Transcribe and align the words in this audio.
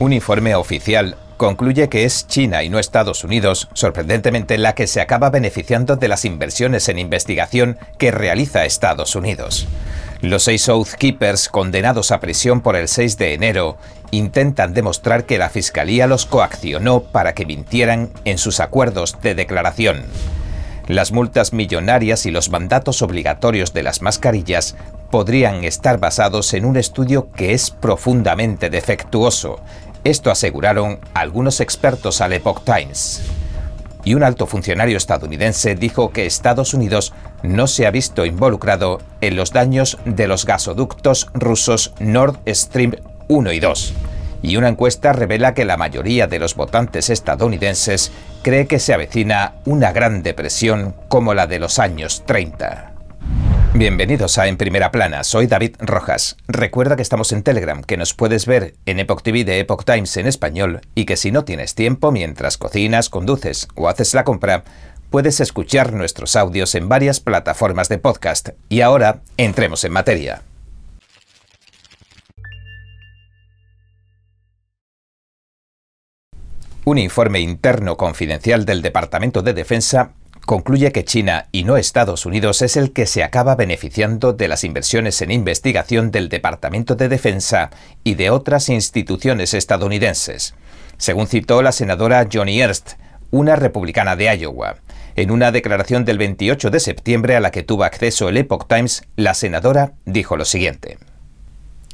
Un 0.00 0.12
informe 0.12 0.54
oficial 0.54 1.16
concluye 1.36 1.88
que 1.88 2.04
es 2.04 2.28
China 2.28 2.62
y 2.62 2.68
no 2.68 2.78
Estados 2.78 3.24
Unidos, 3.24 3.68
sorprendentemente, 3.72 4.56
la 4.56 4.76
que 4.76 4.86
se 4.86 5.00
acaba 5.00 5.30
beneficiando 5.30 5.96
de 5.96 6.06
las 6.06 6.24
inversiones 6.24 6.88
en 6.88 7.00
investigación 7.00 7.78
que 7.98 8.12
realiza 8.12 8.64
Estados 8.64 9.16
Unidos. 9.16 9.66
Los 10.20 10.44
seis 10.44 10.68
Oathkeepers 10.68 11.48
condenados 11.48 12.12
a 12.12 12.20
prisión 12.20 12.60
por 12.60 12.76
el 12.76 12.86
6 12.86 13.18
de 13.18 13.34
enero 13.34 13.76
intentan 14.12 14.72
demostrar 14.72 15.26
que 15.26 15.38
la 15.38 15.50
Fiscalía 15.50 16.06
los 16.06 16.26
coaccionó 16.26 17.02
para 17.02 17.34
que 17.34 17.46
mintieran 17.46 18.10
en 18.24 18.38
sus 18.38 18.60
acuerdos 18.60 19.16
de 19.20 19.34
declaración. 19.34 20.04
Las 20.88 21.12
multas 21.12 21.52
millonarias 21.52 22.24
y 22.24 22.30
los 22.30 22.50
mandatos 22.50 23.02
obligatorios 23.02 23.74
de 23.74 23.82
las 23.82 24.00
mascarillas 24.00 24.74
podrían 25.10 25.64
estar 25.64 25.98
basados 25.98 26.54
en 26.54 26.64
un 26.64 26.76
estudio 26.76 27.30
que 27.32 27.52
es 27.52 27.70
profundamente 27.70 28.70
defectuoso, 28.70 29.60
esto 30.10 30.30
aseguraron 30.30 30.98
algunos 31.14 31.60
expertos 31.60 32.20
al 32.20 32.32
Epoch 32.32 32.64
Times. 32.64 33.22
Y 34.04 34.14
un 34.14 34.22
alto 34.22 34.46
funcionario 34.46 34.96
estadounidense 34.96 35.74
dijo 35.74 36.10
que 36.10 36.24
Estados 36.24 36.72
Unidos 36.72 37.12
no 37.42 37.66
se 37.66 37.86
ha 37.86 37.90
visto 37.90 38.24
involucrado 38.24 39.00
en 39.20 39.36
los 39.36 39.52
daños 39.52 39.98
de 40.04 40.26
los 40.26 40.46
gasoductos 40.46 41.28
rusos 41.34 41.92
Nord 41.98 42.38
Stream 42.48 42.96
1 43.28 43.52
y 43.52 43.60
2. 43.60 43.94
Y 44.42 44.56
una 44.56 44.68
encuesta 44.68 45.12
revela 45.12 45.52
que 45.52 45.64
la 45.64 45.76
mayoría 45.76 46.26
de 46.26 46.38
los 46.38 46.54
votantes 46.54 47.10
estadounidenses 47.10 48.12
cree 48.42 48.66
que 48.66 48.78
se 48.78 48.94
avecina 48.94 49.54
una 49.66 49.92
gran 49.92 50.22
depresión 50.22 50.94
como 51.08 51.34
la 51.34 51.46
de 51.46 51.58
los 51.58 51.78
años 51.78 52.22
30. 52.24 52.97
Bienvenidos 53.74 54.38
a 54.38 54.48
En 54.48 54.56
Primera 54.56 54.90
Plana, 54.90 55.22
soy 55.22 55.46
David 55.46 55.76
Rojas. 55.78 56.38
Recuerda 56.48 56.96
que 56.96 57.02
estamos 57.02 57.32
en 57.32 57.42
Telegram, 57.42 57.84
que 57.84 57.98
nos 57.98 58.14
puedes 58.14 58.46
ver 58.46 58.74
en 58.86 58.98
Epoch 58.98 59.22
TV 59.22 59.44
de 59.44 59.60
Epoch 59.60 59.84
Times 59.84 60.16
en 60.16 60.26
español 60.26 60.80
y 60.94 61.04
que 61.04 61.18
si 61.18 61.30
no 61.30 61.44
tienes 61.44 61.74
tiempo 61.74 62.10
mientras 62.10 62.56
cocinas, 62.56 63.10
conduces 63.10 63.68
o 63.74 63.88
haces 63.88 64.14
la 64.14 64.24
compra, 64.24 64.64
puedes 65.10 65.38
escuchar 65.40 65.92
nuestros 65.92 66.34
audios 66.34 66.74
en 66.74 66.88
varias 66.88 67.20
plataformas 67.20 67.90
de 67.90 67.98
podcast. 67.98 68.48
Y 68.70 68.80
ahora, 68.80 69.20
entremos 69.36 69.84
en 69.84 69.92
materia. 69.92 70.42
Un 76.84 76.96
informe 76.96 77.40
interno 77.40 77.98
confidencial 77.98 78.64
del 78.64 78.80
Departamento 78.80 79.42
de 79.42 79.52
Defensa 79.52 80.12
concluye 80.48 80.92
que 80.92 81.04
China 81.04 81.46
y 81.52 81.64
no 81.64 81.76
Estados 81.76 82.24
Unidos 82.24 82.62
es 82.62 82.78
el 82.78 82.94
que 82.94 83.04
se 83.04 83.22
acaba 83.22 83.54
beneficiando 83.54 84.32
de 84.32 84.48
las 84.48 84.64
inversiones 84.64 85.20
en 85.20 85.30
investigación 85.30 86.10
del 86.10 86.30
Departamento 86.30 86.94
de 86.94 87.10
Defensa 87.10 87.68
y 88.02 88.14
de 88.14 88.30
otras 88.30 88.70
instituciones 88.70 89.52
estadounidenses, 89.52 90.54
según 90.96 91.26
citó 91.26 91.60
la 91.60 91.70
senadora 91.70 92.26
Johnny 92.32 92.62
Ernst, 92.62 92.92
una 93.30 93.56
republicana 93.56 94.16
de 94.16 94.34
Iowa. 94.38 94.76
En 95.16 95.30
una 95.32 95.52
declaración 95.52 96.06
del 96.06 96.16
28 96.16 96.70
de 96.70 96.80
septiembre 96.80 97.36
a 97.36 97.40
la 97.40 97.50
que 97.50 97.62
tuvo 97.62 97.84
acceso 97.84 98.30
el 98.30 98.38
Epoch 98.38 98.66
Times, 98.66 99.02
la 99.16 99.34
senadora 99.34 99.92
dijo 100.06 100.38
lo 100.38 100.46
siguiente. 100.46 100.96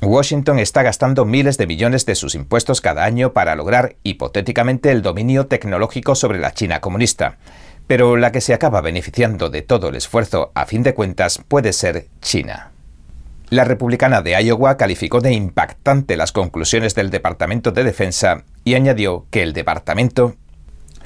Washington 0.01 0.61
está 0.61 0.85
gastando 0.85 1.25
miles 1.25 1.59
de 1.59 1.67
millones 1.67 2.07
de 2.07 2.15
sus 2.15 2.37
impuestos 2.37 2.81
cada 2.81 3.05
año 3.05 3.33
para 3.33 3.57
lograr 3.57 3.97
hipotéticamente 4.05 4.93
el 4.93 5.03
dominio 5.03 5.49
tecnológico 5.49 6.15
sobre 6.15 6.39
la 6.39 6.53
China 6.53 6.81
comunista 6.81 7.37
pero 7.87 8.17
la 8.17 8.33
que 8.33 8.41
se 8.41 8.55
acaba 8.55 8.81
beneficiando 8.81 9.51
de 9.51 9.63
todo 9.63 9.89
el 9.89 9.97
esfuerzo 9.97 10.53
a 10.55 10.67
fin 10.67 10.83
de 10.83 10.95
cuentas 10.95 11.41
puede 11.47 11.73
ser 11.73 12.07
China. 12.21 12.71
La 13.51 13.65
republicana 13.65 14.23
de 14.23 14.33
Iowa 14.43 14.77
calificó 14.77 15.21
de 15.21 15.33
impactante 15.33 16.17
las 16.17 16.33
conclusiones 16.33 16.95
del 16.95 17.11
Departamento 17.11 17.73
de 17.73 17.85
Defensa 17.85 18.45
y 18.65 18.75
añadió 18.75 19.27
que 19.31 19.43
el 19.43 19.53
departamento, 19.53 20.35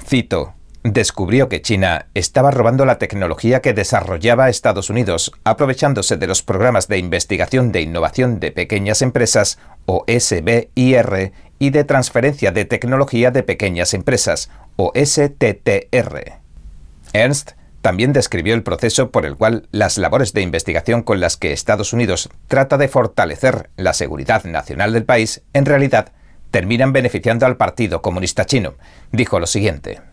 cito, 0.05 0.53
descubrió 0.83 1.49
que 1.49 1.61
China 1.61 2.07
estaba 2.13 2.51
robando 2.51 2.85
la 2.85 2.97
tecnología 2.97 3.61
que 3.61 3.73
desarrollaba 3.73 4.49
Estados 4.49 4.89
Unidos, 4.89 5.31
aprovechándose 5.43 6.17
de 6.17 6.27
los 6.27 6.41
programas 6.41 6.87
de 6.87 6.97
investigación 6.97 7.71
de 7.71 7.81
innovación 7.81 8.39
de 8.39 8.51
pequeñas 8.51 9.01
empresas, 9.01 9.59
o 9.85 10.05
SBIR, 10.07 11.33
y 11.59 11.69
de 11.71 11.83
transferencia 11.83 12.51
de 12.51 12.65
tecnología 12.65 13.31
de 13.31 13.43
pequeñas 13.43 13.93
empresas, 13.93 14.49
o 14.77 14.93
STTR. 14.95 16.38
Ernst 17.13 17.51
también 17.81 18.13
describió 18.13 18.53
el 18.55 18.63
proceso 18.63 19.09
por 19.11 19.25
el 19.25 19.37
cual 19.37 19.67
las 19.71 19.97
labores 19.97 20.33
de 20.33 20.41
investigación 20.41 21.01
con 21.01 21.19
las 21.19 21.37
que 21.37 21.53
Estados 21.53 21.93
Unidos 21.93 22.29
trata 22.47 22.77
de 22.77 22.89
fortalecer 22.89 23.69
la 23.77 23.93
seguridad 23.93 24.43
nacional 24.43 24.91
del 24.91 25.05
país, 25.05 25.43
en 25.53 25.65
realidad, 25.65 26.11
terminan 26.51 26.93
beneficiando 26.93 27.45
al 27.45 27.57
Partido 27.57 28.01
Comunista 28.01 28.45
Chino. 28.45 28.75
Dijo 29.11 29.39
lo 29.39 29.47
siguiente. 29.47 30.08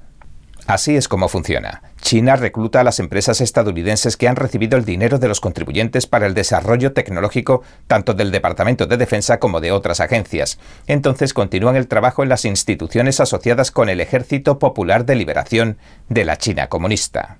Así 0.66 0.96
es 0.96 1.06
como 1.06 1.28
funciona. 1.28 1.82
China 2.00 2.34
recluta 2.34 2.80
a 2.80 2.84
las 2.84 2.98
empresas 2.98 3.40
estadounidenses 3.40 4.16
que 4.16 4.26
han 4.26 4.34
recibido 4.34 4.76
el 4.76 4.84
dinero 4.84 5.18
de 5.18 5.28
los 5.28 5.40
contribuyentes 5.40 6.06
para 6.06 6.26
el 6.26 6.34
desarrollo 6.34 6.92
tecnológico 6.92 7.62
tanto 7.86 8.14
del 8.14 8.32
Departamento 8.32 8.86
de 8.86 8.96
Defensa 8.96 9.38
como 9.38 9.60
de 9.60 9.70
otras 9.70 10.00
agencias. 10.00 10.58
Entonces 10.88 11.34
continúan 11.34 11.76
el 11.76 11.86
trabajo 11.86 12.24
en 12.24 12.28
las 12.28 12.44
instituciones 12.44 13.20
asociadas 13.20 13.70
con 13.70 13.88
el 13.88 14.00
Ejército 14.00 14.58
Popular 14.58 15.06
de 15.06 15.14
Liberación 15.14 15.78
de 16.08 16.24
la 16.24 16.36
China 16.36 16.68
comunista. 16.68 17.38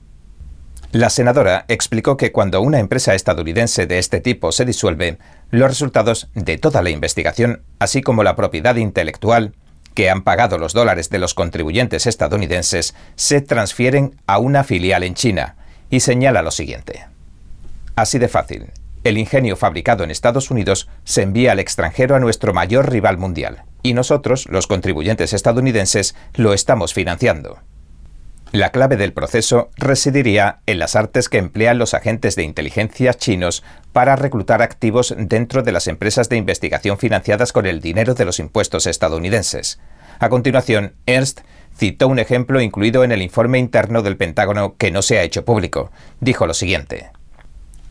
La 0.92 1.10
senadora 1.10 1.64
explicó 1.66 2.16
que 2.16 2.30
cuando 2.30 2.60
una 2.60 2.78
empresa 2.78 3.14
estadounidense 3.14 3.86
de 3.86 3.98
este 3.98 4.20
tipo 4.20 4.52
se 4.52 4.64
disuelve, 4.64 5.18
los 5.50 5.68
resultados 5.68 6.30
de 6.34 6.58
toda 6.58 6.80
la 6.80 6.90
investigación, 6.90 7.62
así 7.80 8.02
como 8.02 8.22
la 8.22 8.36
propiedad 8.36 8.76
intelectual, 8.76 9.52
que 9.96 10.10
han 10.10 10.22
pagado 10.22 10.58
los 10.58 10.74
dólares 10.74 11.08
de 11.08 11.18
los 11.18 11.32
contribuyentes 11.32 12.06
estadounidenses 12.06 12.94
se 13.16 13.40
transfieren 13.40 14.14
a 14.26 14.38
una 14.38 14.62
filial 14.62 15.02
en 15.02 15.14
China 15.14 15.56
y 15.90 16.00
señala 16.00 16.42
lo 16.42 16.50
siguiente. 16.50 17.06
Así 17.96 18.18
de 18.18 18.28
fácil, 18.28 18.66
el 19.04 19.16
ingenio 19.16 19.56
fabricado 19.56 20.04
en 20.04 20.10
Estados 20.10 20.50
Unidos 20.50 20.88
se 21.04 21.22
envía 21.22 21.52
al 21.52 21.60
extranjero 21.60 22.14
a 22.14 22.20
nuestro 22.20 22.52
mayor 22.52 22.92
rival 22.92 23.16
mundial 23.16 23.62
y 23.82 23.94
nosotros, 23.94 24.46
los 24.50 24.66
contribuyentes 24.66 25.32
estadounidenses, 25.32 26.14
lo 26.34 26.52
estamos 26.52 26.92
financiando. 26.92 27.58
La 28.52 28.70
clave 28.70 28.96
del 28.96 29.12
proceso 29.12 29.70
residiría 29.76 30.60
en 30.66 30.78
las 30.78 30.94
artes 30.94 31.28
que 31.28 31.38
emplean 31.38 31.78
los 31.78 31.94
agentes 31.94 32.36
de 32.36 32.44
inteligencia 32.44 33.12
chinos 33.12 33.64
para 33.92 34.16
reclutar 34.16 34.62
activos 34.62 35.14
dentro 35.18 35.62
de 35.62 35.72
las 35.72 35.88
empresas 35.88 36.28
de 36.28 36.36
investigación 36.36 36.96
financiadas 36.96 37.52
con 37.52 37.66
el 37.66 37.80
dinero 37.80 38.14
de 38.14 38.24
los 38.24 38.38
impuestos 38.38 38.86
estadounidenses. 38.86 39.80
A 40.20 40.28
continuación, 40.28 40.94
Ernst 41.06 41.40
citó 41.76 42.08
un 42.08 42.18
ejemplo 42.18 42.60
incluido 42.60 43.04
en 43.04 43.12
el 43.12 43.20
informe 43.20 43.58
interno 43.58 44.02
del 44.02 44.16
Pentágono 44.16 44.76
que 44.76 44.90
no 44.90 45.02
se 45.02 45.18
ha 45.18 45.22
hecho 45.22 45.44
público. 45.44 45.90
Dijo 46.20 46.46
lo 46.46 46.54
siguiente 46.54 47.10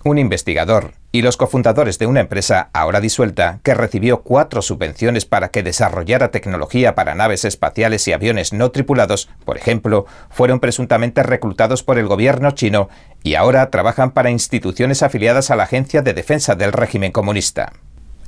un 0.05 0.19
investigador 0.19 0.93
y 1.11 1.23
los 1.23 1.35
cofundadores 1.35 1.97
de 1.97 2.05
una 2.05 2.19
empresa 2.19 2.69
ahora 2.73 3.01
disuelta 3.01 3.59
que 3.63 3.73
recibió 3.73 4.21
cuatro 4.21 4.61
subvenciones 4.61 5.25
para 5.25 5.49
que 5.49 5.63
desarrollara 5.63 6.29
tecnología 6.29 6.93
para 6.93 7.15
naves 7.15 7.43
espaciales 7.43 8.07
y 8.07 8.13
aviones 8.13 8.53
no 8.53 8.69
tripulados, 8.69 9.29
por 9.45 9.57
ejemplo, 9.57 10.05
fueron 10.29 10.59
presuntamente 10.59 11.23
reclutados 11.23 11.81
por 11.81 11.97
el 11.97 12.05
gobierno 12.05 12.51
chino 12.51 12.87
y 13.23 13.33
ahora 13.33 13.71
trabajan 13.71 14.11
para 14.11 14.29
instituciones 14.29 15.01
afiliadas 15.01 15.49
a 15.49 15.55
la 15.55 15.63
Agencia 15.63 16.03
de 16.03 16.13
Defensa 16.13 16.53
del 16.53 16.71
régimen 16.71 17.11
comunista. 17.11 17.73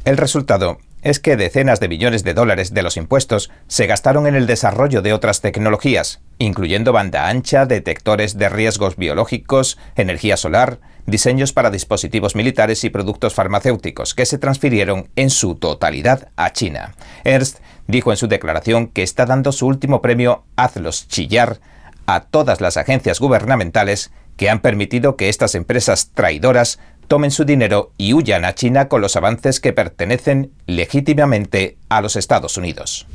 El 0.04 0.18
resultado 0.18 0.80
es 1.04 1.20
que 1.20 1.38
decenas 1.38 1.80
de 1.80 1.90
millones 1.90 2.24
de 2.24 2.34
dólares 2.34 2.74
de 2.74 2.82
los 2.82 2.98
impuestos 2.98 3.52
se 3.68 3.86
gastaron 3.86 4.26
en 4.26 4.36
el 4.36 4.48
desarrollo 4.48 5.04
de 5.04 5.14
otras 5.14 5.42
tecnologías, 5.42 6.22
incluyendo 6.40 6.92
banda 6.92 7.30
ancha, 7.30 7.68
detectores 7.68 8.38
de 8.38 8.50
riesgos 8.50 8.96
biológicos, 8.96 9.78
energía 9.96 10.38
solar, 10.38 10.80
diseños 11.08 11.54
para 11.54 11.72
dispositivos 11.72 12.36
militares 12.36 12.84
y 12.84 12.90
productos 12.90 13.34
farmacéuticos 13.34 14.14
que 14.14 14.26
se 14.26 14.38
transfirieron 14.38 15.10
en 15.16 15.30
su 15.30 15.56
totalidad 15.56 16.30
a 16.36 16.52
China. 16.52 16.94
Ernst 17.24 17.60
dijo 17.88 18.12
en 18.12 18.18
su 18.18 18.28
declaración 18.28 18.88
que 18.88 19.04
está 19.04 19.26
dando 19.26 19.52
su 19.52 19.66
último 19.66 20.02
premio 20.02 20.44
Hazlos 20.58 21.08
chillar 21.08 21.60
a 22.06 22.22
todas 22.22 22.62
las 22.62 22.78
agencias 22.78 23.20
gubernamentales 23.20 24.12
que 24.36 24.50
han 24.50 24.60
permitido 24.60 25.16
que 25.16 25.30
estas 25.30 25.56
empresas 25.56 26.12
traidoras 26.14 26.80
tomen 27.08 27.32
su 27.32 27.46
dinero 27.46 27.94
y 27.98 28.14
huyan 28.14 28.46
a 28.46 28.54
China 28.54 28.90
con 28.90 29.02
los 29.02 29.16
avances 29.16 29.60
que 29.60 29.74
pertenecen 29.74 30.52
legítimamente 30.66 31.78
a 31.90 32.02
los 32.02 32.18
Estados 32.18 32.58
Unidos. 32.58 33.08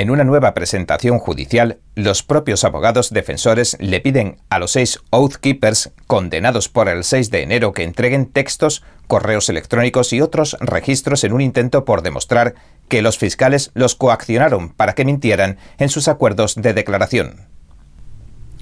En 0.00 0.08
una 0.08 0.24
nueva 0.24 0.54
presentación 0.54 1.18
judicial, 1.18 1.76
los 1.94 2.22
propios 2.22 2.64
abogados 2.64 3.10
defensores 3.10 3.76
le 3.80 4.00
piden 4.00 4.38
a 4.48 4.58
los 4.58 4.70
seis 4.70 4.98
Oath 5.10 5.34
Keepers 5.34 5.90
condenados 6.06 6.70
por 6.70 6.88
el 6.88 7.04
6 7.04 7.30
de 7.30 7.42
enero 7.42 7.74
que 7.74 7.82
entreguen 7.82 8.24
textos, 8.24 8.82
correos 9.08 9.50
electrónicos 9.50 10.14
y 10.14 10.22
otros 10.22 10.56
registros 10.58 11.22
en 11.24 11.34
un 11.34 11.42
intento 11.42 11.84
por 11.84 12.00
demostrar 12.00 12.54
que 12.88 13.02
los 13.02 13.18
fiscales 13.18 13.72
los 13.74 13.94
coaccionaron 13.94 14.70
para 14.70 14.94
que 14.94 15.04
mintieran 15.04 15.58
en 15.76 15.90
sus 15.90 16.08
acuerdos 16.08 16.54
de 16.54 16.72
declaración. 16.72 17.50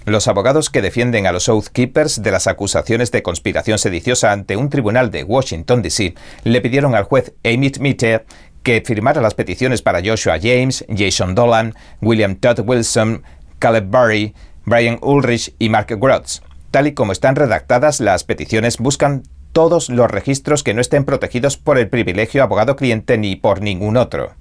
Los 0.08 0.26
abogados 0.26 0.70
que 0.70 0.81
defienden 0.81 1.26
a 1.26 1.32
los 1.32 1.50
Oath 1.50 1.69
Keepers 1.69 2.23
de 2.23 2.31
las 2.31 2.46
acusaciones 2.46 3.11
de 3.11 3.23
conspiración 3.23 3.79
sediciosa 3.79 4.32
ante 4.32 4.56
un 4.56 4.70
tribunal 4.70 5.11
de 5.11 5.23
Washington, 5.23 5.82
D.C., 5.82 6.14
le 6.44 6.61
pidieron 6.62 6.94
al 6.94 7.05
juez 7.05 7.35
Amit 7.44 7.79
Mitter 7.79 8.25
que 8.69 8.82
firmara 8.85 9.23
las 9.23 9.32
peticiones 9.32 9.81
para 9.81 10.03
Joshua 10.05 10.37
James, 10.38 10.85
Jason 10.94 11.35
Dolan, 11.35 11.75
William 12.03 12.37
Todd 12.37 12.61
Wilson, 12.67 13.23
Caleb 13.59 13.88
Barry, 13.88 14.35
Brian 14.67 14.99
Ulrich 15.00 15.55
y 15.59 15.70
Mark 15.70 15.87
Grotz. 15.99 16.43
Tal 16.70 16.87
y 16.87 16.93
como 16.93 17.12
están 17.12 17.35
redactadas, 17.35 17.99
las 18.00 18.25
peticiones 18.25 18.76
buscan 18.76 19.23
todos 19.55 19.88
los 19.88 20.11
registros 20.11 20.62
que 20.62 20.75
no 20.75 20.82
estén 20.82 21.06
protegidos 21.06 21.56
por 21.56 21.79
el 21.79 21.88
privilegio 21.88 22.43
abogado-cliente 22.43 23.17
ni 23.17 23.37
por 23.37 23.62
ningún 23.62 23.97
otro. 23.97 24.35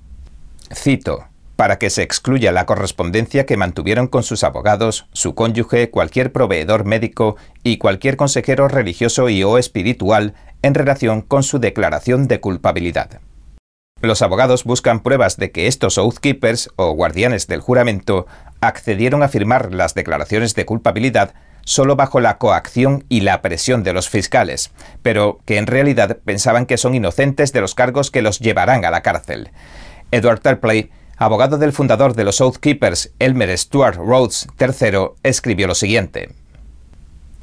Cito, 0.75 1.23
para 1.55 1.79
que 1.79 1.89
se 1.89 2.03
excluya 2.03 2.51
la 2.51 2.65
correspondencia 2.65 3.45
que 3.45 3.55
mantuvieron 3.55 4.07
con 4.07 4.23
sus 4.23 4.43
abogados, 4.43 5.07
su 5.13 5.35
cónyuge, 5.35 5.89
cualquier 5.89 6.33
proveedor 6.33 6.83
médico 6.83 7.37
y 7.63 7.77
cualquier 7.77 8.17
consejero 8.17 8.67
religioso 8.67 9.29
y 9.29 9.41
o 9.45 9.57
espiritual 9.57 10.33
en 10.63 10.73
relación 10.73 11.21
con 11.21 11.43
su 11.43 11.59
declaración 11.59 12.27
de 12.27 12.41
culpabilidad. 12.41 13.21
Los 14.01 14.21
abogados 14.21 14.63
buscan 14.63 14.99
pruebas 14.99 15.37
de 15.37 15.51
que 15.51 15.67
estos 15.67 15.97
oathkeepers 15.97 16.69
o 16.75 16.91
guardianes 16.91 17.47
del 17.47 17.61
juramento 17.61 18.27
accedieron 18.61 19.23
a 19.23 19.27
firmar 19.27 19.73
las 19.73 19.95
declaraciones 19.95 20.53
de 20.53 20.65
culpabilidad 20.65 21.33
solo 21.65 21.95
bajo 21.95 22.19
la 22.21 22.37
coacción 22.37 23.03
y 23.09 23.21
la 23.21 23.41
presión 23.41 23.83
de 23.83 23.93
los 23.93 24.07
fiscales, 24.07 24.71
pero 25.01 25.39
que 25.45 25.57
en 25.57 25.67
realidad 25.67 26.19
pensaban 26.23 26.65
que 26.65 26.77
son 26.77 26.95
inocentes 26.95 27.51
de 27.51 27.59
los 27.59 27.75
cargos 27.75 28.11
que 28.11 28.21
los 28.21 28.39
llevarán 28.39 28.85
a 28.85 28.91
la 28.91 29.01
cárcel. 29.01 29.49
Edward 30.11 30.39
Terpley, 30.39 30.91
abogado 31.17 31.57
del 31.57 31.73
fundador 31.73 32.13
de 32.13 32.23
los 32.23 32.39
Oathkeepers, 32.39 33.11
Elmer 33.19 33.57
Stuart 33.57 33.97
Rhodes 33.97 34.47
III, 34.59 35.09
escribió 35.23 35.67
lo 35.67 35.75
siguiente. 35.75 36.29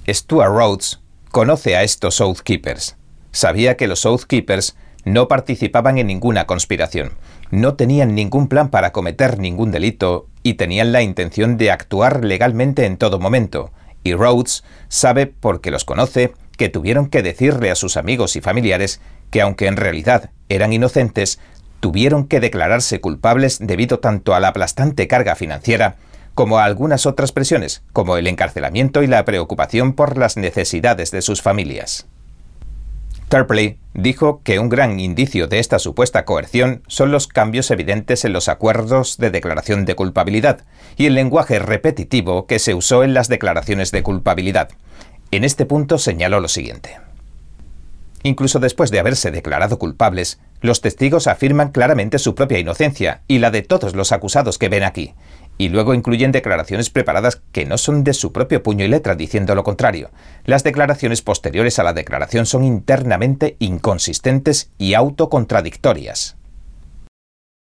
Stuart 0.08 0.52
Rhodes 0.52 1.00
conoce 1.30 1.76
a 1.76 1.82
estos 1.82 2.20
Oathkeepers. 2.20 2.96
Sabía 3.32 3.76
que 3.76 3.88
los 3.88 4.06
Oathkeepers 4.06 4.76
no 5.04 5.28
participaban 5.28 5.98
en 5.98 6.06
ninguna 6.06 6.46
conspiración, 6.46 7.12
no 7.50 7.74
tenían 7.74 8.14
ningún 8.14 8.48
plan 8.48 8.70
para 8.70 8.92
cometer 8.92 9.38
ningún 9.38 9.70
delito 9.70 10.26
y 10.42 10.54
tenían 10.54 10.92
la 10.92 11.02
intención 11.02 11.56
de 11.56 11.70
actuar 11.70 12.24
legalmente 12.24 12.86
en 12.86 12.96
todo 12.96 13.18
momento. 13.18 13.70
Y 14.02 14.14
Rhodes 14.14 14.64
sabe, 14.88 15.26
porque 15.26 15.70
los 15.70 15.84
conoce, 15.84 16.32
que 16.56 16.68
tuvieron 16.68 17.08
que 17.08 17.22
decirle 17.22 17.70
a 17.70 17.74
sus 17.74 17.96
amigos 17.96 18.36
y 18.36 18.40
familiares 18.40 19.00
que 19.30 19.40
aunque 19.40 19.66
en 19.66 19.76
realidad 19.76 20.30
eran 20.48 20.72
inocentes, 20.72 21.40
tuvieron 21.80 22.26
que 22.26 22.40
declararse 22.40 23.00
culpables 23.00 23.58
debido 23.60 23.98
tanto 23.98 24.34
a 24.34 24.40
la 24.40 24.48
aplastante 24.48 25.08
carga 25.08 25.34
financiera 25.34 25.96
como 26.34 26.58
a 26.58 26.64
algunas 26.64 27.06
otras 27.06 27.32
presiones, 27.32 27.82
como 27.92 28.16
el 28.16 28.26
encarcelamiento 28.26 29.02
y 29.02 29.06
la 29.06 29.24
preocupación 29.24 29.92
por 29.92 30.18
las 30.18 30.36
necesidades 30.36 31.10
de 31.10 31.22
sus 31.22 31.42
familias. 31.42 32.06
Tarpley 33.34 33.78
dijo 33.94 34.42
que 34.44 34.60
un 34.60 34.68
gran 34.68 35.00
indicio 35.00 35.48
de 35.48 35.58
esta 35.58 35.80
supuesta 35.80 36.24
coerción 36.24 36.84
son 36.86 37.10
los 37.10 37.26
cambios 37.26 37.68
evidentes 37.72 38.24
en 38.24 38.32
los 38.32 38.46
acuerdos 38.48 39.16
de 39.18 39.32
declaración 39.32 39.84
de 39.86 39.96
culpabilidad 39.96 40.60
y 40.96 41.06
el 41.06 41.14
lenguaje 41.14 41.58
repetitivo 41.58 42.46
que 42.46 42.60
se 42.60 42.74
usó 42.74 43.02
en 43.02 43.12
las 43.12 43.26
declaraciones 43.26 43.90
de 43.90 44.04
culpabilidad. 44.04 44.68
En 45.32 45.42
este 45.42 45.66
punto 45.66 45.98
señaló 45.98 46.38
lo 46.38 46.46
siguiente. 46.46 47.00
Incluso 48.22 48.60
después 48.60 48.92
de 48.92 49.00
haberse 49.00 49.32
declarado 49.32 49.80
culpables, 49.80 50.38
los 50.60 50.80
testigos 50.80 51.26
afirman 51.26 51.72
claramente 51.72 52.20
su 52.20 52.36
propia 52.36 52.60
inocencia 52.60 53.22
y 53.26 53.40
la 53.40 53.50
de 53.50 53.62
todos 53.62 53.96
los 53.96 54.12
acusados 54.12 54.58
que 54.58 54.68
ven 54.68 54.84
aquí, 54.84 55.12
y 55.58 55.68
luego 55.68 55.94
incluyen 55.94 56.32
declaraciones 56.32 56.90
preparadas 56.90 57.42
que 57.52 57.66
no 57.66 57.78
son 57.78 58.04
de 58.04 58.14
su 58.14 58.32
propio 58.32 58.62
puño 58.62 58.84
y 58.84 58.88
letra 58.88 59.14
diciendo 59.14 59.54
lo 59.54 59.64
contrario. 59.64 60.10
Las 60.44 60.64
declaraciones 60.64 61.22
posteriores 61.22 61.78
a 61.78 61.84
la 61.84 61.92
declaración 61.92 62.46
son 62.46 62.64
internamente 62.64 63.56
inconsistentes 63.58 64.70
y 64.78 64.94
autocontradictorias. 64.94 66.36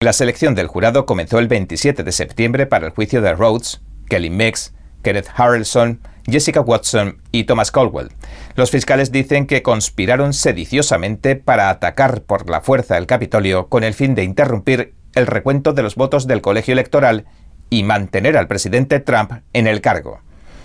La 0.03 0.13
selección 0.13 0.55
del 0.55 0.67
jurado 0.67 1.05
comenzó 1.05 1.39
el 1.39 1.49
27 1.49 2.05
de 2.05 2.13
septiembre 2.13 2.67
para 2.67 2.87
el 2.87 2.93
juicio 2.93 3.21
de 3.21 3.35
Rhodes, 3.35 3.83
Kelly 4.09 4.31
Mex, 4.31 4.73
Kenneth 5.03 5.29
Harrelson, 5.37 6.01
Jessica 6.27 6.61
Watson 6.61 7.21
y 7.33 7.45
Thomas 7.45 7.71
Caldwell. 7.71 8.11
Los 8.55 8.71
fiscales 8.71 9.13
dicen 9.13 9.47
que 9.47 9.63
conspiraron 9.63 10.33
sediciosamente 10.33 11.37
para 11.37 11.71
atacar 11.71 12.23
por 12.23 12.49
la 12.49 12.61
fuerza 12.61 12.97
el 12.99 13.07
Capitolio 13.07 13.69
con 13.69 13.85
el 13.85 13.95
fin 13.95 14.15
de 14.15 14.25
interrumpir 14.25 14.95
el 15.15 15.27
recuento 15.27 15.73
de 15.73 15.83
los 15.83 15.97
votos 15.97 16.27
del 16.27 16.41
colegio 16.41 16.73
electoral 16.73 17.27
y 17.71 17.85
mantener 17.85 18.37
al 18.37 18.49
presidente 18.49 19.01
Trump 19.01 19.33
en 19.53 19.67
el 19.67 19.81
cargo. 19.81 20.21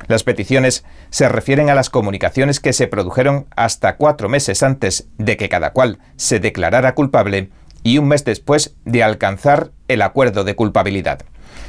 Las 0.08 0.24
peticiones 0.24 0.84
se 1.10 1.30
refieren 1.30 1.70
a 1.70 1.76
las 1.76 1.90
comunicaciones 1.90 2.60
que 2.60 2.74
se 2.74 2.88
produjeron 2.88 3.48
hasta 3.56 3.96
cuatro 3.96 4.30
meses 4.30 4.62
antes 4.62 5.08
de 5.18 5.38
que 5.38 5.50
cada 5.50 5.72
cual 5.72 6.00
se 6.16 6.40
declarara 6.40 6.94
culpable 6.94 7.50
y 7.84 7.98
un 7.98 8.08
mes 8.08 8.26
después 8.26 8.76
de 8.86 9.04
alcanzar 9.04 9.72
el 9.88 10.02
acuerdo 10.02 10.44
de 10.44 10.56
culpabilidad. 10.56 11.24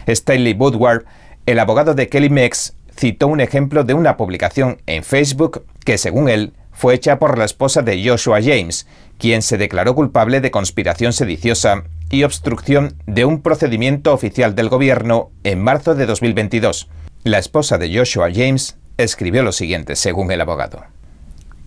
Stanley 0.06 0.54
Woodward, 0.54 1.04
el 1.46 1.58
abogado 1.58 1.94
de 1.94 2.08
Kelly 2.08 2.30
Mex, 2.30 2.74
citó 2.94 3.28
un 3.28 3.40
ejemplo 3.40 3.84
de 3.84 3.94
una 3.94 4.16
publicación 4.16 4.80
en 4.86 5.04
Facebook 5.04 5.64
que, 5.84 5.98
según 5.98 6.28
él, 6.28 6.54
fue 6.72 6.94
hecha 6.94 7.18
por 7.18 7.38
la 7.38 7.44
esposa 7.44 7.82
de 7.82 8.02
Joshua 8.06 8.40
James, 8.42 8.86
quien 9.18 9.42
se 9.42 9.56
declaró 9.56 9.94
culpable 9.94 10.40
de 10.40 10.50
conspiración 10.50 11.12
sediciosa 11.12 11.84
y 12.10 12.22
obstrucción 12.22 12.94
de 13.06 13.24
un 13.24 13.42
procedimiento 13.42 14.12
oficial 14.12 14.54
del 14.54 14.68
gobierno 14.68 15.30
en 15.44 15.62
marzo 15.62 15.94
de 15.94 16.06
2022. 16.06 16.88
La 17.24 17.38
esposa 17.38 17.78
de 17.78 17.96
Joshua 17.96 18.28
James 18.32 18.76
escribió 18.96 19.42
lo 19.42 19.52
siguiente, 19.52 19.96
según 19.96 20.30
el 20.30 20.40
abogado. 20.40 20.84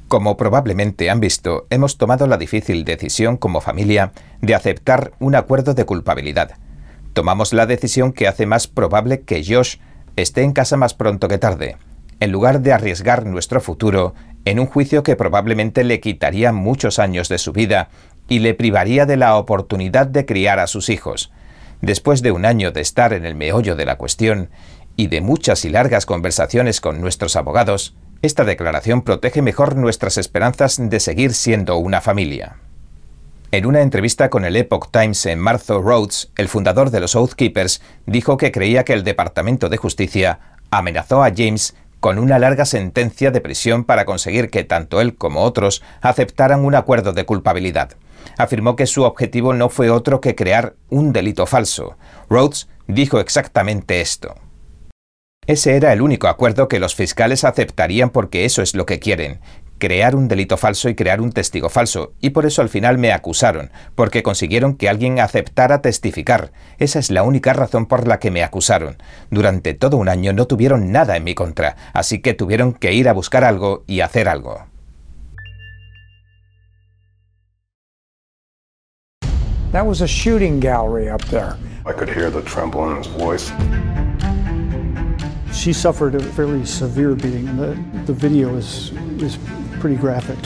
Como 0.07 0.38
probablemente 0.38 1.09
han 1.09 1.19
visto, 1.19 1.68
hemos 1.69 1.97
tomado 1.97 2.25
la 2.25 2.38
difícil 2.38 2.83
decisión 2.83 3.38
como 3.38 3.62
familia 3.62 4.12
de 4.41 4.56
aceptar 4.56 5.12
un 5.19 5.36
acuerdo 5.36 5.74
de 5.74 5.86
culpabilidad. 5.86 6.57
Tomamos 7.13 7.53
la 7.53 7.65
decisión 7.65 8.13
que 8.13 8.27
hace 8.27 8.45
más 8.45 8.68
probable 8.68 9.21
que 9.21 9.44
Josh 9.45 9.75
esté 10.15 10.44
en 10.44 10.53
casa 10.53 10.77
más 10.77 10.94
pronto 10.94 11.27
que 11.27 11.38
tarde, 11.38 11.77
en 12.19 12.31
lugar 12.31 12.62
de 12.62 12.74
arriesgar 12.74 13.25
nuestro 13.25 13.62
futuro 13.62 14.15
en 14.45 14.59
un 14.59 14.65
juicio 14.65 15.03
que 15.03 15.15
probablemente 15.15 15.83
le 15.83 16.00
quitaría 16.00 16.51
muchos 16.51 16.97
años 16.97 17.30
de 17.30 17.38
su 17.38 17.51
vida 17.51 17.89
y 18.30 18.40
le 18.40 18.54
privaría 18.54 19.06
de 19.06 19.18
la 19.18 19.36
oportunidad 19.36 20.08
de 20.08 20.26
criar 20.26 20.60
a 20.60 20.68
sus 20.68 20.90
hijos. 20.90 21.31
Después 21.81 22.22
de 22.22 22.31
un 22.31 22.46
año 22.46 22.72
de 22.72 22.81
estar 22.81 23.12
en 23.12 23.26
el 23.26 23.36
meollo 23.36 23.76
de 23.76 23.86
la 23.86 23.98
cuestión 23.98 24.50
y 24.96 25.08
de 25.08 25.20
muchas 25.20 25.66
y 25.66 25.70
largas 25.70 26.06
conversaciones 26.06 26.80
con 26.80 27.02
nuestros 27.02 27.36
abogados, 27.36 27.96
esta 28.22 28.44
declaración 28.44 29.02
protege 29.02 29.42
mejor 29.42 29.76
nuestras 29.76 30.18
esperanzas 30.18 30.78
de 30.78 31.00
seguir 31.00 31.34
siendo 31.34 31.78
una 31.78 32.02
familia. 32.02 32.58
En 33.52 33.66
una 33.66 33.81
entrevista 33.81 34.30
con 34.30 34.46
el 34.46 34.56
Epoch 34.58 34.92
Times 34.92 35.25
en 35.25 35.40
marzo, 35.40 35.82
Rhodes, 35.82 36.30
el 36.38 36.50
fundador 36.50 36.92
de 36.92 37.00
los 37.00 37.16
Oathkeepers, 37.16 37.82
dijo 38.06 38.38
que 38.38 38.51
creía 38.51 38.84
que 38.84 38.94
el 38.94 39.03
Departamento 39.03 39.70
de 39.70 39.77
Justicia 39.77 40.39
amenazó 40.70 41.24
a 41.24 41.32
James 41.36 41.75
con 42.00 42.20
una 42.20 42.38
larga 42.38 42.65
sentencia 42.65 43.32
de 43.32 43.42
prisión 43.42 43.86
para 43.86 44.06
conseguir 44.06 44.51
que 44.51 44.63
tanto 44.63 45.01
él 45.01 45.15
como 45.15 45.42
otros 45.42 45.82
aceptaran 46.01 46.63
un 46.63 46.75
acuerdo 46.75 47.12
de 47.13 47.25
culpabilidad 47.25 47.96
afirmó 48.38 48.76
que 48.76 48.88
su 48.88 49.04
objetivo 49.04 49.54
no 49.54 49.70
fue 49.70 49.90
otro 49.90 50.22
que 50.22 50.36
crear 50.36 50.76
un 50.90 51.14
delito 51.14 51.46
falso. 51.46 51.98
Rhodes 52.30 52.68
dijo 52.88 53.20
exactamente 53.20 54.02
esto. 54.02 54.36
Ese 55.46 55.76
era 55.76 55.94
el 55.94 56.02
único 56.02 56.28
acuerdo 56.28 56.68
que 56.68 56.80
los 56.80 56.94
fiscales 56.94 57.44
aceptarían 57.44 58.12
porque 58.12 58.46
eso 58.46 58.62
es 58.62 58.76
lo 58.76 58.86
que 58.86 59.00
quieren, 59.00 59.40
crear 59.80 60.16
un 60.16 60.28
delito 60.28 60.58
falso 60.58 60.90
y 60.90 60.96
crear 60.96 61.22
un 61.22 61.32
testigo 61.32 61.70
falso, 61.70 62.14
y 62.20 62.30
por 62.30 62.46
eso 62.46 62.62
al 62.62 62.70
final 62.70 63.00
me 63.00 63.12
acusaron, 63.12 63.72
porque 63.96 64.22
consiguieron 64.22 64.76
que 64.76 64.90
alguien 64.90 65.20
aceptara 65.20 65.82
testificar. 65.82 66.52
Esa 66.78 67.00
es 67.00 67.10
la 67.10 67.24
única 67.24 67.54
razón 67.54 67.88
por 67.88 68.08
la 68.08 68.20
que 68.20 68.30
me 68.30 68.44
acusaron. 68.44 68.98
Durante 69.32 69.74
todo 69.74 69.98
un 69.98 70.10
año 70.10 70.34
no 70.34 70.46
tuvieron 70.46 70.92
nada 70.92 71.18
en 71.18 71.24
mi 71.24 71.34
contra, 71.34 71.76
así 71.94 72.20
que 72.20 72.36
tuvieron 72.36 72.74
que 72.74 72.94
ir 72.94 73.10
a 73.10 73.14
buscar 73.14 73.44
algo 73.44 73.84
y 73.88 74.02
hacer 74.02 74.28
algo. 74.28 74.69
That 79.72 79.86
was 79.86 80.02
a 80.02 80.08
shooting 80.08 80.60
gallery 80.60 81.10
up 81.10 81.22
there. 81.26 81.56
I 81.86 81.94
could 81.94 82.10
hear 82.10 82.32
the 82.32 82.42
tremble 82.42 82.90
in 82.90 82.98
his 82.98 83.06
voice. 83.06 83.52
She 85.56 85.74
suffered 85.74 86.16
a 86.16 86.20
fairly 86.20 86.66
severe 86.66 87.14
beating, 87.14 87.48
and 87.48 87.60
the, 87.60 88.02
the 88.06 88.14
video 88.14 88.56
is, 88.56 88.92
is 89.22 89.38
pretty 89.80 89.96
graphic. 89.96 90.40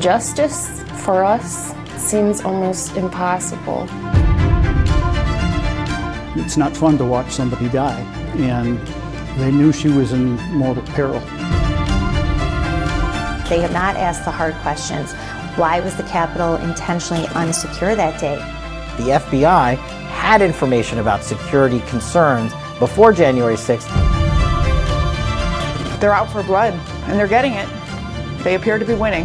Justice 0.00 0.82
for 1.04 1.24
us 1.24 1.74
seems 1.98 2.40
almost 2.40 2.96
impossible. 2.96 3.86
It's 6.40 6.56
not 6.56 6.74
fun 6.74 6.96
to 6.96 7.04
watch 7.04 7.32
somebody 7.32 7.68
die, 7.68 8.00
and 8.38 8.78
they 9.38 9.50
knew 9.50 9.72
she 9.72 9.88
was 9.88 10.12
in 10.12 10.36
mortal 10.54 10.82
peril. 10.84 11.20
They 13.50 13.60
have 13.60 13.72
not 13.72 13.96
asked 13.96 14.24
the 14.24 14.30
hard 14.30 14.54
questions. 14.56 15.14
Why 15.56 15.80
was 15.80 15.96
the 15.96 16.02
Capitol 16.02 16.56
intentionally 16.56 17.24
unsecure 17.28 17.96
that 17.96 18.20
day? 18.20 18.36
The 19.02 19.12
FBI 19.12 19.78
had 20.08 20.42
information 20.42 20.98
about 20.98 21.24
security 21.24 21.80
concerns 21.88 22.52
before 22.78 23.14
January 23.14 23.54
6th. 23.54 23.88
They're 25.98 26.12
out 26.12 26.30
for 26.30 26.42
blood, 26.42 26.74
and 27.04 27.18
they're 27.18 27.26
getting 27.26 27.54
it. 27.54 27.66
They 28.44 28.54
appear 28.54 28.78
to 28.78 28.84
be 28.84 28.92
winning. 28.92 29.24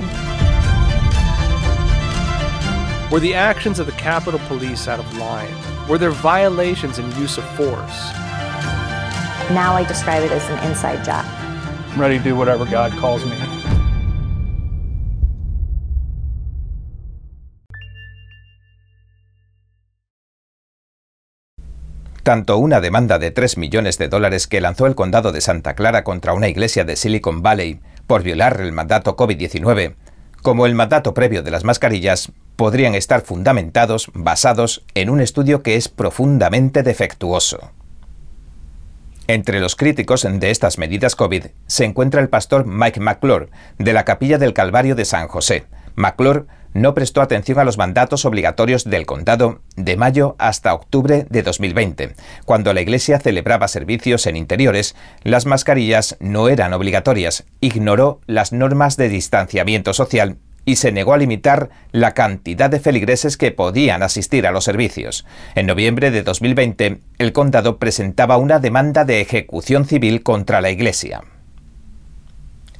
Were 3.11 3.19
the 3.19 3.33
actions 3.35 3.79
of 3.79 3.85
the 3.85 3.91
Capitol 3.97 4.39
Police 4.47 4.87
out 4.87 4.99
of 4.99 5.17
line? 5.17 5.53
Were 5.89 5.97
there 5.97 6.11
violations 6.11 6.97
in 6.97 7.11
use 7.17 7.37
of 7.37 7.43
force? 7.57 8.13
Now 9.51 9.73
I 9.73 9.83
describe 9.85 10.23
it 10.23 10.31
as 10.31 10.49
an 10.49 10.65
inside 10.69 11.03
job. 11.03 11.25
I'm 11.91 11.99
ready 11.99 12.19
to 12.19 12.23
do 12.23 12.37
whatever 12.37 12.63
God 12.63 12.93
calls 12.93 13.25
me. 13.25 13.50
Tanto 22.23 22.57
una 22.57 22.81
demanda 22.81 23.17
de 23.17 23.31
3 23.31 23.57
millones 23.57 23.97
de 23.97 24.07
dólares 24.07 24.47
que 24.47 24.61
lanzó 24.61 24.85
el 24.85 24.93
condado 24.93 25.31
de 25.31 25.41
Santa 25.41 25.73
Clara 25.73 26.03
contra 26.03 26.33
una 26.33 26.47
iglesia 26.47 26.83
de 26.83 26.95
Silicon 26.95 27.41
Valley 27.41 27.79
por 28.05 28.21
violar 28.21 28.61
el 28.61 28.71
mandato 28.71 29.15
COVID-19, 29.15 29.95
como 30.43 30.65
el 30.65 30.75
mandato 30.75 31.13
previo 31.13 31.41
de 31.41 31.51
las 31.51 31.63
mascarillas, 31.63 32.31
podrían 32.55 32.93
estar 32.93 33.21
fundamentados 33.21 34.11
basados 34.13 34.83
en 34.93 35.09
un 35.09 35.19
estudio 35.19 35.63
que 35.63 35.75
es 35.75 35.89
profundamente 35.89 36.83
defectuoso. 36.83 37.71
Entre 39.27 39.59
los 39.59 39.75
críticos 39.75 40.27
de 40.29 40.51
estas 40.51 40.77
medidas 40.77 41.15
COVID 41.15 41.45
se 41.65 41.85
encuentra 41.85 42.21
el 42.21 42.29
pastor 42.29 42.65
Mike 42.67 42.99
McClure, 42.99 43.49
de 43.79 43.93
la 43.93 44.05
Capilla 44.05 44.37
del 44.37 44.53
Calvario 44.53 44.93
de 44.93 45.05
San 45.05 45.27
José. 45.27 45.65
McClure 45.95 46.45
no 46.73 46.93
prestó 46.93 47.21
atención 47.21 47.59
a 47.59 47.63
los 47.63 47.77
mandatos 47.77 48.25
obligatorios 48.25 48.85
del 48.85 49.05
condado 49.05 49.61
de 49.75 49.97
mayo 49.97 50.35
hasta 50.39 50.73
octubre 50.73 51.25
de 51.29 51.43
2020. 51.43 52.15
Cuando 52.45 52.73
la 52.73 52.81
iglesia 52.81 53.19
celebraba 53.19 53.67
servicios 53.67 54.25
en 54.27 54.37
interiores, 54.37 54.95
las 55.23 55.45
mascarillas 55.45 56.17
no 56.19 56.49
eran 56.49 56.73
obligatorias, 56.73 57.45
ignoró 57.59 58.21
las 58.25 58.53
normas 58.53 58.97
de 58.97 59.09
distanciamiento 59.09 59.93
social 59.93 60.37
y 60.63 60.75
se 60.75 60.91
negó 60.91 61.13
a 61.13 61.17
limitar 61.17 61.69
la 61.91 62.13
cantidad 62.13 62.69
de 62.69 62.79
feligreses 62.79 63.35
que 63.35 63.51
podían 63.51 64.03
asistir 64.03 64.45
a 64.45 64.51
los 64.51 64.63
servicios. 64.63 65.25
En 65.55 65.65
noviembre 65.65 66.11
de 66.11 66.23
2020, 66.23 67.01
el 67.17 67.33
condado 67.33 67.77
presentaba 67.77 68.37
una 68.37 68.59
demanda 68.59 69.03
de 69.03 69.21
ejecución 69.21 69.85
civil 69.85 70.21
contra 70.23 70.61
la 70.61 70.69
iglesia. 70.69 71.23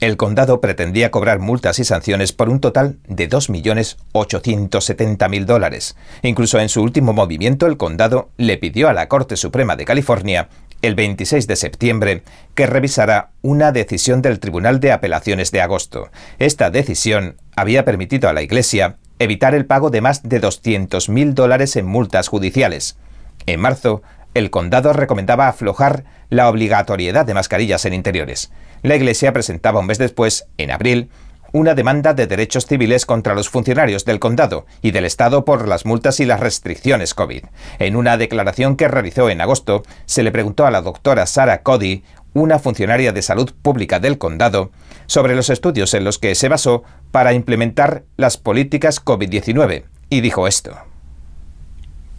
El 0.01 0.17
condado 0.17 0.59
pretendía 0.61 1.11
cobrar 1.11 1.37
multas 1.37 1.77
y 1.77 1.83
sanciones 1.83 2.33
por 2.33 2.49
un 2.49 2.59
total 2.59 2.97
de 3.07 3.29
2.870.000 3.29 5.45
dólares. 5.45 5.95
Incluso 6.23 6.59
en 6.59 6.69
su 6.69 6.81
último 6.81 7.13
movimiento, 7.13 7.67
el 7.67 7.77
condado 7.77 8.31
le 8.35 8.57
pidió 8.57 8.89
a 8.89 8.93
la 8.93 9.07
Corte 9.07 9.37
Suprema 9.37 9.75
de 9.75 9.85
California 9.85 10.49
el 10.81 10.95
26 10.95 11.45
de 11.45 11.55
septiembre 11.55 12.23
que 12.55 12.65
revisara 12.65 13.29
una 13.43 13.71
decisión 13.71 14.23
del 14.23 14.39
Tribunal 14.39 14.79
de 14.79 14.91
Apelaciones 14.91 15.51
de 15.51 15.61
agosto. 15.61 16.09
Esta 16.39 16.71
decisión 16.71 17.35
había 17.55 17.85
permitido 17.85 18.27
a 18.27 18.33
la 18.33 18.41
Iglesia 18.41 18.97
evitar 19.19 19.53
el 19.53 19.67
pago 19.67 19.91
de 19.91 20.01
más 20.01 20.23
de 20.23 20.41
200.000 20.41 21.35
dólares 21.35 21.75
en 21.75 21.85
multas 21.85 22.27
judiciales. 22.27 22.97
En 23.45 23.59
marzo, 23.59 24.01
el 24.33 24.49
condado 24.49 24.93
recomendaba 24.93 25.47
aflojar 25.47 26.05
la 26.31 26.49
obligatoriedad 26.49 27.25
de 27.25 27.35
mascarillas 27.35 27.85
en 27.85 27.93
interiores. 27.93 28.51
La 28.83 28.95
Iglesia 28.95 29.31
presentaba 29.31 29.79
un 29.79 29.85
mes 29.85 29.99
después, 29.99 30.47
en 30.57 30.71
abril, 30.71 31.09
una 31.53 31.75
demanda 31.75 32.13
de 32.13 32.27
derechos 32.27 32.65
civiles 32.65 33.05
contra 33.05 33.35
los 33.35 33.49
funcionarios 33.49 34.05
del 34.05 34.19
condado 34.19 34.65
y 34.81 34.91
del 34.91 35.05
Estado 35.05 35.45
por 35.45 35.67
las 35.67 35.85
multas 35.85 36.19
y 36.19 36.25
las 36.25 36.39
restricciones 36.39 37.13
COVID. 37.13 37.43
En 37.79 37.95
una 37.95 38.17
declaración 38.17 38.77
que 38.77 38.87
realizó 38.87 39.29
en 39.29 39.41
agosto, 39.41 39.83
se 40.05 40.23
le 40.23 40.31
preguntó 40.31 40.65
a 40.65 40.71
la 40.71 40.81
doctora 40.81 41.25
Sarah 41.25 41.61
Cody, 41.61 42.03
una 42.33 42.57
funcionaria 42.57 43.11
de 43.11 43.21
salud 43.21 43.51
pública 43.61 43.99
del 43.99 44.17
condado, 44.17 44.71
sobre 45.05 45.35
los 45.35 45.49
estudios 45.49 45.93
en 45.93 46.05
los 46.05 46.17
que 46.17 46.33
se 46.35 46.47
basó 46.47 46.83
para 47.11 47.33
implementar 47.33 48.05
las 48.15 48.37
políticas 48.37 49.03
COVID-19, 49.03 49.83
y 50.09 50.21
dijo 50.21 50.47
esto. 50.47 50.90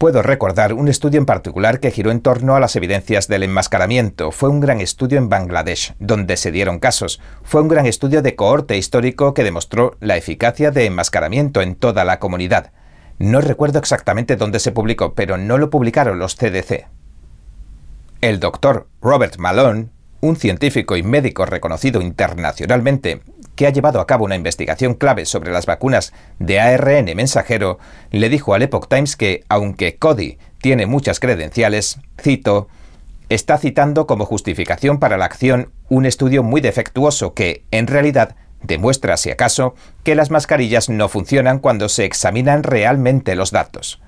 Puedo 0.03 0.21
recordar 0.21 0.73
un 0.73 0.89
estudio 0.89 1.17
en 1.17 1.25
particular 1.25 1.79
que 1.79 1.89
giró 1.89 2.11
en 2.11 2.19
torno 2.19 2.57
a 2.57 2.59
las 2.59 2.75
evidencias 2.75 3.29
del 3.29 3.43
enmascaramiento. 3.43 4.33
Fue 4.33 4.49
un 4.49 4.59
gran 4.59 4.81
estudio 4.81 5.17
en 5.17 5.29
Bangladesh, 5.29 5.95
donde 5.97 6.35
se 6.35 6.51
dieron 6.51 6.79
casos. 6.79 7.21
Fue 7.43 7.61
un 7.61 7.69
gran 7.69 7.85
estudio 7.85 8.21
de 8.21 8.35
cohorte 8.35 8.75
histórico 8.75 9.33
que 9.33 9.45
demostró 9.45 9.95
la 10.01 10.17
eficacia 10.17 10.71
de 10.71 10.87
enmascaramiento 10.87 11.61
en 11.61 11.75
toda 11.75 12.03
la 12.03 12.19
comunidad. 12.19 12.73
No 13.17 13.39
recuerdo 13.39 13.79
exactamente 13.79 14.35
dónde 14.35 14.59
se 14.59 14.73
publicó, 14.73 15.13
pero 15.13 15.37
no 15.37 15.57
lo 15.57 15.69
publicaron 15.69 16.19
los 16.19 16.35
CDC. 16.35 16.85
El 18.19 18.41
doctor 18.41 18.89
Robert 19.01 19.37
Malone, 19.37 19.87
un 20.19 20.35
científico 20.35 20.97
y 20.97 21.03
médico 21.03 21.45
reconocido 21.45 22.01
internacionalmente 22.01 23.21
que 23.55 23.67
ha 23.67 23.69
llevado 23.69 23.99
a 23.99 24.07
cabo 24.07 24.25
una 24.25 24.35
investigación 24.35 24.93
clave 24.95 25.25
sobre 25.25 25.51
las 25.51 25.65
vacunas 25.65 26.13
de 26.39 26.59
ARN 26.59 27.15
mensajero, 27.15 27.79
le 28.11 28.29
dijo 28.29 28.53
al 28.53 28.63
Epoch 28.63 28.87
Times 28.87 29.15
que, 29.15 29.43
aunque 29.49 29.97
Cody 29.97 30.37
tiene 30.61 30.85
muchas 30.85 31.19
credenciales, 31.19 31.99
cito, 32.21 32.67
está 33.29 33.57
citando 33.57 34.07
como 34.07 34.25
justificación 34.25 34.99
para 34.99 35.17
la 35.17 35.25
acción 35.25 35.71
un 35.89 36.05
estudio 36.05 36.43
muy 36.43 36.61
defectuoso 36.61 37.33
que, 37.33 37.63
en 37.71 37.87
realidad, 37.87 38.35
demuestra, 38.61 39.17
si 39.17 39.29
acaso, 39.29 39.75
que 40.03 40.15
las 40.15 40.31
mascarillas 40.31 40.89
no 40.89 41.09
funcionan 41.09 41.59
cuando 41.59 41.89
se 41.89 42.05
examinan 42.05 42.63
realmente 42.63 43.35
los 43.35 43.51
datos. 43.51 44.01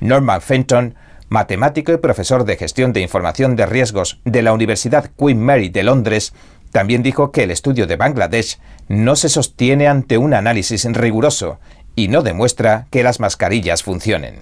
Norman 0.00 0.40
Fenton, 0.40 0.96
matemático 1.28 1.92
y 1.92 1.96
profesor 1.96 2.44
de 2.44 2.56
gestión 2.56 2.92
de 2.92 3.00
información 3.00 3.56
de 3.56 3.66
riesgos 3.66 4.20
de 4.24 4.42
la 4.42 4.52
Universidad 4.52 5.10
Queen 5.16 5.40
Mary 5.40 5.68
de 5.68 5.82
Londres, 5.84 6.34
también 6.72 7.02
dijo 7.02 7.30
que 7.30 7.44
el 7.44 7.50
estudio 7.50 7.86
de 7.86 7.96
Bangladesh 7.96 8.58
no 8.88 9.14
se 9.14 9.28
sostiene 9.28 9.86
ante 9.86 10.18
un 10.18 10.34
análisis 10.34 10.84
riguroso 10.84 11.60
y 11.94 12.08
no 12.08 12.22
demuestra 12.22 12.86
que 12.90 13.02
las 13.02 13.20
mascarillas 13.20 13.82
funcionen. 13.82 14.40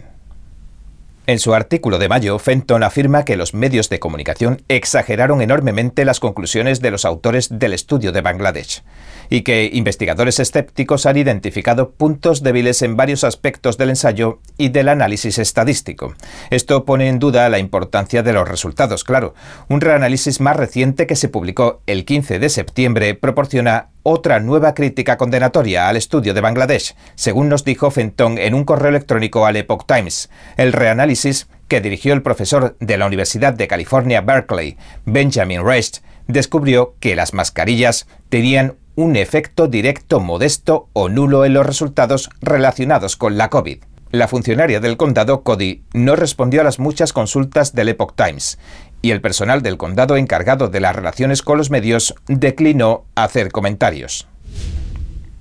En 1.30 1.38
su 1.38 1.54
artículo 1.54 2.00
de 2.00 2.08
mayo, 2.08 2.40
Fenton 2.40 2.82
afirma 2.82 3.24
que 3.24 3.36
los 3.36 3.54
medios 3.54 3.88
de 3.88 4.00
comunicación 4.00 4.64
exageraron 4.66 5.42
enormemente 5.42 6.04
las 6.04 6.18
conclusiones 6.18 6.80
de 6.80 6.90
los 6.90 7.04
autores 7.04 7.56
del 7.56 7.72
estudio 7.72 8.10
de 8.10 8.20
Bangladesh 8.20 8.82
y 9.28 9.42
que 9.42 9.70
investigadores 9.72 10.40
escépticos 10.40 11.06
han 11.06 11.16
identificado 11.16 11.92
puntos 11.92 12.42
débiles 12.42 12.82
en 12.82 12.96
varios 12.96 13.22
aspectos 13.22 13.78
del 13.78 13.90
ensayo 13.90 14.40
y 14.58 14.70
del 14.70 14.88
análisis 14.88 15.38
estadístico. 15.38 16.16
Esto 16.50 16.84
pone 16.84 17.06
en 17.06 17.20
duda 17.20 17.48
la 17.48 17.60
importancia 17.60 18.24
de 18.24 18.32
los 18.32 18.48
resultados, 18.48 19.04
claro. 19.04 19.34
Un 19.68 19.80
reanálisis 19.80 20.40
más 20.40 20.56
reciente 20.56 21.06
que 21.06 21.14
se 21.14 21.28
publicó 21.28 21.80
el 21.86 22.06
15 22.06 22.40
de 22.40 22.48
septiembre 22.48 23.14
proporciona 23.14 23.90
otra 24.02 24.40
nueva 24.40 24.74
crítica 24.74 25.16
condenatoria 25.16 25.88
al 25.88 25.96
estudio 25.96 26.34
de 26.34 26.40
Bangladesh, 26.40 26.94
según 27.14 27.48
nos 27.48 27.64
dijo 27.64 27.90
Fenton 27.90 28.38
en 28.38 28.54
un 28.54 28.64
correo 28.64 28.90
electrónico 28.90 29.46
al 29.46 29.56
Epoch 29.56 29.86
Times. 29.86 30.30
El 30.56 30.72
reanálisis 30.72 31.48
que 31.68 31.80
dirigió 31.80 32.14
el 32.14 32.22
profesor 32.22 32.76
de 32.80 32.98
la 32.98 33.06
Universidad 33.06 33.54
de 33.54 33.68
California, 33.68 34.20
Berkeley, 34.20 34.76
Benjamin 35.04 35.64
Rest, 35.64 35.98
descubrió 36.26 36.94
que 37.00 37.16
las 37.16 37.34
mascarillas 37.34 38.06
tenían 38.28 38.76
un 38.96 39.16
efecto 39.16 39.68
directo 39.68 40.20
modesto 40.20 40.88
o 40.92 41.08
nulo 41.08 41.44
en 41.44 41.54
los 41.54 41.66
resultados 41.66 42.28
relacionados 42.40 43.16
con 43.16 43.38
la 43.38 43.48
COVID. 43.48 43.78
La 44.12 44.26
funcionaria 44.26 44.80
del 44.80 44.96
condado, 44.96 45.44
Cody, 45.44 45.84
no 45.92 46.16
respondió 46.16 46.62
a 46.62 46.64
las 46.64 46.80
muchas 46.80 47.12
consultas 47.12 47.74
del 47.76 47.90
Epoch 47.90 48.16
Times 48.16 48.58
y 49.02 49.10
el 49.10 49.20
personal 49.20 49.62
del 49.62 49.76
condado 49.76 50.16
encargado 50.16 50.68
de 50.68 50.80
las 50.80 50.94
relaciones 50.94 51.42
con 51.42 51.58
los 51.58 51.70
medios 51.70 52.14
declinó 52.26 53.04
hacer 53.14 53.50
comentarios. 53.50 54.26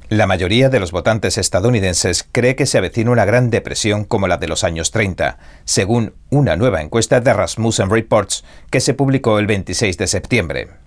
La 0.10 0.26
mayoría 0.26 0.70
de 0.70 0.80
los 0.80 0.92
votantes 0.92 1.38
estadounidenses 1.38 2.28
cree 2.32 2.56
que 2.56 2.66
se 2.66 2.80
avecina 2.80 3.12
una 3.12 3.26
gran 3.26 3.52
depresión 3.52 4.06
como 4.06 4.28
la 4.28 4.38
de 4.38 4.48
los 4.48 4.64
años 4.64 4.90
30, 4.90 5.38
según 5.66 6.14
una 6.32 6.56
nueva 6.56 6.82
encuesta 6.82 7.22
de 7.22 7.32
Rasmussen 7.32 7.92
Reports 7.92 8.44
que 8.72 8.80
se 8.80 8.96
publicó 8.96 9.38
el 9.38 9.46
26 9.46 10.00
de 10.00 10.08
septiembre 10.08 10.79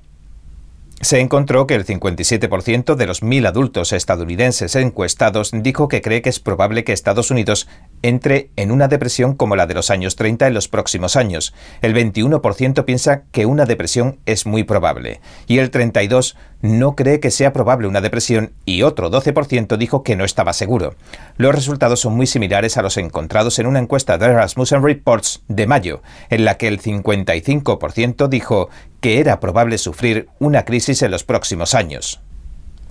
se 1.03 1.19
encontró 1.19 1.67
que 1.67 1.75
el 1.75 1.85
57% 1.85 2.95
de 2.95 3.07
los 3.07 3.25
mil 3.25 3.45
adultos 3.47 3.93
estadounidenses 3.93 4.77
encuestados 4.77 5.51
dijo 5.53 5.89
que 5.89 6.01
cree 6.01 6.23
que 6.23 6.29
es 6.29 6.39
probable 6.39 6.85
que 6.85 6.93
Estados 6.93 7.33
Unidos 7.33 7.69
entre 8.03 8.51
en 8.55 8.71
una 8.71 8.87
depresión 8.87 9.35
como 9.35 9.57
la 9.57 9.67
de 9.67 9.75
los 9.75 9.91
años 9.91 10.15
30 10.15 10.47
en 10.47 10.55
los 10.55 10.69
próximos 10.69 11.17
años. 11.17 11.55
El 11.81 11.93
21% 11.93 12.85
piensa 12.85 13.25
que 13.33 13.47
una 13.47 13.67
depresión 13.67 14.21
es 14.27 14.47
muy 14.47 14.63
probable 14.63 15.21
y 15.49 15.59
el 15.59 15.73
32% 15.73 16.35
no 16.63 16.95
cree 16.95 17.19
que 17.19 17.33
sea 17.33 17.53
probable 17.53 17.89
una 17.89 18.01
depresión 18.01 18.53
y 18.65 18.83
otro 18.83 19.11
12% 19.11 19.77
dijo 19.77 20.05
que 20.05 20.15
no 20.15 20.25
estaba 20.25 20.53
seguro. 20.53 20.95
Los 21.37 21.55
resultados 21.55 21.99
son 21.99 22.15
muy 22.15 22.29
similares 22.29 22.77
a 22.77 22.83
los 22.83 22.97
encontrados 22.97 23.59
en 23.59 23.67
una 23.67 23.81
encuesta 23.81 24.17
de 24.17 24.33
Rasmussen 24.33 24.83
Reports 24.83 25.43
de 25.49 25.67
mayo, 25.67 26.03
en 26.31 26.45
la 26.45 26.59
que 26.59 26.69
el 26.69 26.81
55% 26.81 28.29
dijo 28.29 28.71
que 29.03 29.19
era 29.19 29.41
probable 29.41 29.77
sufrir 29.79 30.29
una 30.39 30.65
crisis 30.65 31.03
en 31.03 31.11
los 31.11 31.25
próximos 31.25 31.75
años. 31.75 32.21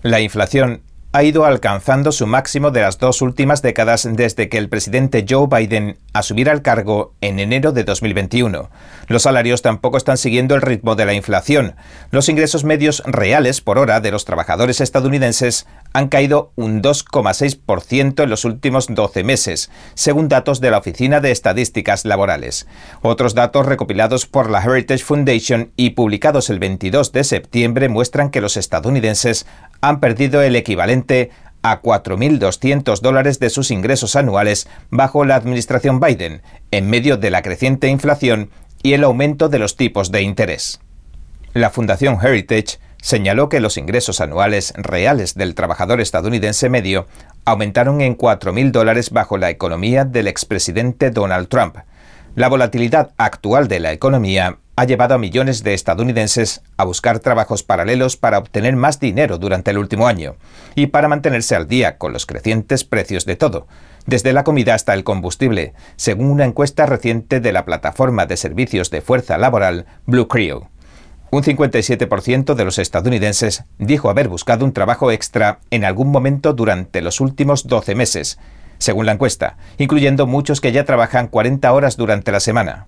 La 0.03 0.19
inflación 0.19 0.83
ha 1.13 1.23
ido 1.23 1.45
alcanzando 1.45 2.13
su 2.13 2.25
máximo 2.25 2.71
de 2.71 2.81
las 2.81 2.97
dos 2.97 3.21
últimas 3.21 3.61
décadas 3.61 4.07
desde 4.09 4.47
que 4.47 4.57
el 4.57 4.69
presidente 4.69 5.25
Joe 5.27 5.47
Biden 5.47 5.97
asumiera 6.13 6.53
el 6.53 6.61
cargo 6.61 7.13
en 7.19 7.39
enero 7.39 7.73
de 7.73 7.83
2021. 7.83 8.69
Los 9.07 9.23
salarios 9.23 9.61
tampoco 9.61 9.97
están 9.97 10.17
siguiendo 10.17 10.55
el 10.55 10.61
ritmo 10.61 10.95
de 10.95 11.05
la 11.05 11.13
inflación. 11.13 11.75
Los 12.11 12.29
ingresos 12.29 12.63
medios 12.63 13.03
reales 13.05 13.59
por 13.59 13.77
hora 13.77 13.99
de 13.99 14.11
los 14.11 14.23
trabajadores 14.23 14.79
estadounidenses 14.79 15.67
han 15.91 16.07
caído 16.07 16.53
un 16.55 16.81
2,6% 16.81 18.23
en 18.23 18.29
los 18.29 18.45
últimos 18.45 18.87
12 18.87 19.25
meses, 19.25 19.69
según 19.95 20.29
datos 20.29 20.61
de 20.61 20.71
la 20.71 20.77
Oficina 20.77 21.19
de 21.19 21.31
Estadísticas 21.31 22.05
Laborales. 22.05 22.67
Otros 23.01 23.35
datos 23.35 23.65
recopilados 23.65 24.25
por 24.25 24.49
la 24.49 24.63
Heritage 24.63 25.03
Foundation 25.03 25.71
y 25.75 25.89
publicados 25.89 26.49
el 26.49 26.59
22 26.59 27.11
de 27.11 27.25
septiembre 27.25 27.89
muestran 27.89 28.29
que 28.29 28.39
los 28.39 28.55
estadounidenses 28.55 29.45
han 29.81 29.99
perdido 29.99 30.41
el 30.41 30.55
equivalente 31.01 31.31
a 31.63 31.81
4.200 31.81 33.01
dólares 33.01 33.39
de 33.39 33.49
sus 33.51 33.69
ingresos 33.69 34.15
anuales 34.15 34.67
bajo 34.89 35.25
la 35.25 35.35
administración 35.35 35.99
Biden, 35.99 36.41
en 36.71 36.89
medio 36.89 37.17
de 37.17 37.29
la 37.29 37.43
creciente 37.43 37.87
inflación 37.87 38.49
y 38.81 38.93
el 38.93 39.03
aumento 39.03 39.47
de 39.47 39.59
los 39.59 39.75
tipos 39.75 40.11
de 40.11 40.23
interés. 40.23 40.79
La 41.53 41.69
Fundación 41.69 42.17
Heritage 42.21 42.79
señaló 42.99 43.49
que 43.49 43.59
los 43.59 43.77
ingresos 43.77 44.21
anuales 44.21 44.73
reales 44.75 45.35
del 45.35 45.53
trabajador 45.53 46.01
estadounidense 46.01 46.69
medio 46.69 47.07
aumentaron 47.45 48.01
en 48.01 48.17
4.000 48.17 48.71
dólares 48.71 49.11
bajo 49.11 49.37
la 49.37 49.49
economía 49.49 50.05
del 50.05 50.27
expresidente 50.27 51.11
Donald 51.11 51.47
Trump. 51.47 51.77
La 52.35 52.47
volatilidad 52.47 53.11
actual 53.17 53.67
de 53.67 53.81
la 53.81 53.91
economía 53.91 54.57
ha 54.81 54.85
llevado 54.85 55.13
a 55.13 55.19
millones 55.19 55.63
de 55.63 55.75
estadounidenses 55.75 56.63
a 56.75 56.85
buscar 56.85 57.19
trabajos 57.19 57.61
paralelos 57.61 58.17
para 58.17 58.39
obtener 58.39 58.75
más 58.75 58.99
dinero 58.99 59.37
durante 59.37 59.69
el 59.69 59.77
último 59.77 60.07
año 60.07 60.37
y 60.73 60.87
para 60.87 61.07
mantenerse 61.07 61.55
al 61.55 61.67
día 61.67 61.99
con 61.99 62.13
los 62.13 62.25
crecientes 62.25 62.83
precios 62.83 63.25
de 63.25 63.35
todo, 63.35 63.67
desde 64.07 64.33
la 64.33 64.43
comida 64.43 64.73
hasta 64.73 64.95
el 64.95 65.03
combustible, 65.03 65.75
según 65.97 66.31
una 66.31 66.45
encuesta 66.45 66.87
reciente 66.87 67.39
de 67.39 67.53
la 67.53 67.63
plataforma 67.63 68.25
de 68.25 68.37
servicios 68.37 68.89
de 68.89 69.01
fuerza 69.01 69.37
laboral 69.37 69.85
Blue 70.07 70.27
Creo. 70.27 70.71
Un 71.29 71.43
57% 71.43 72.55
de 72.55 72.65
los 72.65 72.79
estadounidenses 72.79 73.65
dijo 73.77 74.09
haber 74.09 74.29
buscado 74.29 74.65
un 74.65 74.73
trabajo 74.73 75.11
extra 75.11 75.59
en 75.69 75.85
algún 75.85 76.09
momento 76.09 76.53
durante 76.53 77.03
los 77.03 77.21
últimos 77.21 77.67
12 77.67 77.93
meses, 77.93 78.39
según 78.79 79.05
la 79.05 79.11
encuesta, 79.11 79.57
incluyendo 79.77 80.25
muchos 80.25 80.59
que 80.59 80.71
ya 80.71 80.85
trabajan 80.85 81.27
40 81.27 81.71
horas 81.71 81.97
durante 81.97 82.31
la 82.31 82.39
semana. 82.39 82.87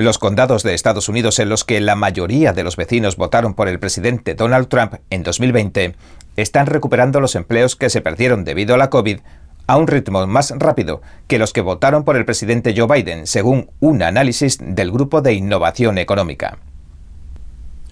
Los 0.00 0.16
condados 0.16 0.62
de 0.62 0.72
Estados 0.72 1.10
Unidos 1.10 1.38
en 1.40 1.50
los 1.50 1.64
que 1.64 1.78
la 1.78 1.94
mayoría 1.94 2.54
de 2.54 2.64
los 2.64 2.76
vecinos 2.76 3.16
votaron 3.16 3.52
por 3.52 3.68
el 3.68 3.78
presidente 3.78 4.34
Donald 4.34 4.68
Trump 4.68 4.94
en 5.10 5.22
2020 5.22 5.94
están 6.36 6.64
recuperando 6.64 7.20
los 7.20 7.34
empleos 7.34 7.76
que 7.76 7.90
se 7.90 8.00
perdieron 8.00 8.44
debido 8.44 8.74
a 8.74 8.78
la 8.78 8.88
COVID 8.88 9.18
a 9.66 9.76
un 9.76 9.86
ritmo 9.86 10.26
más 10.26 10.54
rápido 10.56 11.02
que 11.26 11.38
los 11.38 11.52
que 11.52 11.60
votaron 11.60 12.04
por 12.04 12.16
el 12.16 12.24
presidente 12.24 12.72
Joe 12.74 12.86
Biden, 12.86 13.26
según 13.26 13.72
un 13.78 14.02
análisis 14.02 14.56
del 14.58 14.90
Grupo 14.90 15.20
de 15.20 15.34
Innovación 15.34 15.98
Económica. 15.98 16.56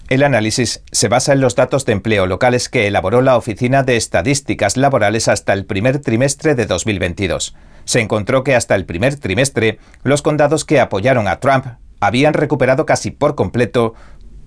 El 0.07 0.23
análisis 0.23 0.81
se 0.91 1.09
basa 1.09 1.33
en 1.33 1.41
los 1.41 1.53
datos 1.53 1.85
de 1.85 1.93
empleo 1.93 2.25
locales 2.25 2.69
que 2.69 2.87
elaboró 2.87 3.21
la 3.21 3.37
Oficina 3.37 3.83
de 3.83 3.97
Estadísticas 3.97 4.77
Laborales 4.77 5.27
hasta 5.27 5.53
el 5.53 5.67
primer 5.67 5.99
trimestre 5.99 6.55
de 6.55 6.65
2022. 6.65 7.55
Se 7.85 7.99
encontró 7.99 8.43
que 8.43 8.55
hasta 8.55 8.73
el 8.73 8.85
primer 8.85 9.15
trimestre 9.17 9.77
los 10.01 10.23
condados 10.23 10.65
que 10.65 10.79
apoyaron 10.79 11.27
a 11.27 11.39
Trump 11.39 11.67
habían 11.99 12.33
recuperado 12.33 12.85
casi 12.85 13.11
por 13.11 13.35
completo 13.35 13.93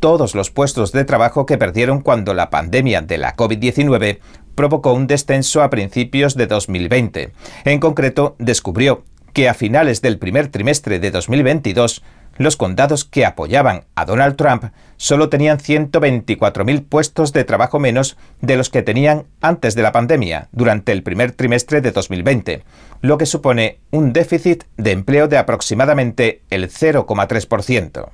todos 0.00 0.34
los 0.34 0.50
puestos 0.50 0.90
de 0.92 1.04
trabajo 1.04 1.46
que 1.46 1.58
perdieron 1.58 2.00
cuando 2.00 2.34
la 2.34 2.50
pandemia 2.50 3.02
de 3.02 3.18
la 3.18 3.36
COVID-19 3.36 4.18
provocó 4.54 4.92
un 4.92 5.06
descenso 5.06 5.62
a 5.62 5.70
principios 5.70 6.34
de 6.34 6.46
2020. 6.46 7.32
En 7.64 7.80
concreto, 7.80 8.34
descubrió 8.38 9.04
que 9.32 9.48
a 9.48 9.54
finales 9.54 10.02
del 10.02 10.18
primer 10.18 10.48
trimestre 10.48 10.98
de 10.98 11.10
2022, 11.10 12.02
los 12.36 12.56
condados 12.56 13.04
que 13.04 13.24
apoyaban 13.24 13.84
a 13.94 14.04
Donald 14.04 14.36
Trump 14.36 14.64
solo 14.96 15.28
tenían 15.28 15.58
124.000 15.58 16.84
puestos 16.88 17.32
de 17.32 17.44
trabajo 17.44 17.78
menos 17.78 18.16
de 18.40 18.56
los 18.56 18.70
que 18.70 18.82
tenían 18.82 19.24
antes 19.40 19.74
de 19.74 19.82
la 19.82 19.92
pandemia, 19.92 20.48
durante 20.52 20.92
el 20.92 21.02
primer 21.02 21.32
trimestre 21.32 21.80
de 21.80 21.92
2020, 21.92 22.64
lo 23.00 23.18
que 23.18 23.26
supone 23.26 23.78
un 23.90 24.12
déficit 24.12 24.64
de 24.76 24.92
empleo 24.92 25.28
de 25.28 25.38
aproximadamente 25.38 26.42
el 26.50 26.70
0,3%. 26.70 28.10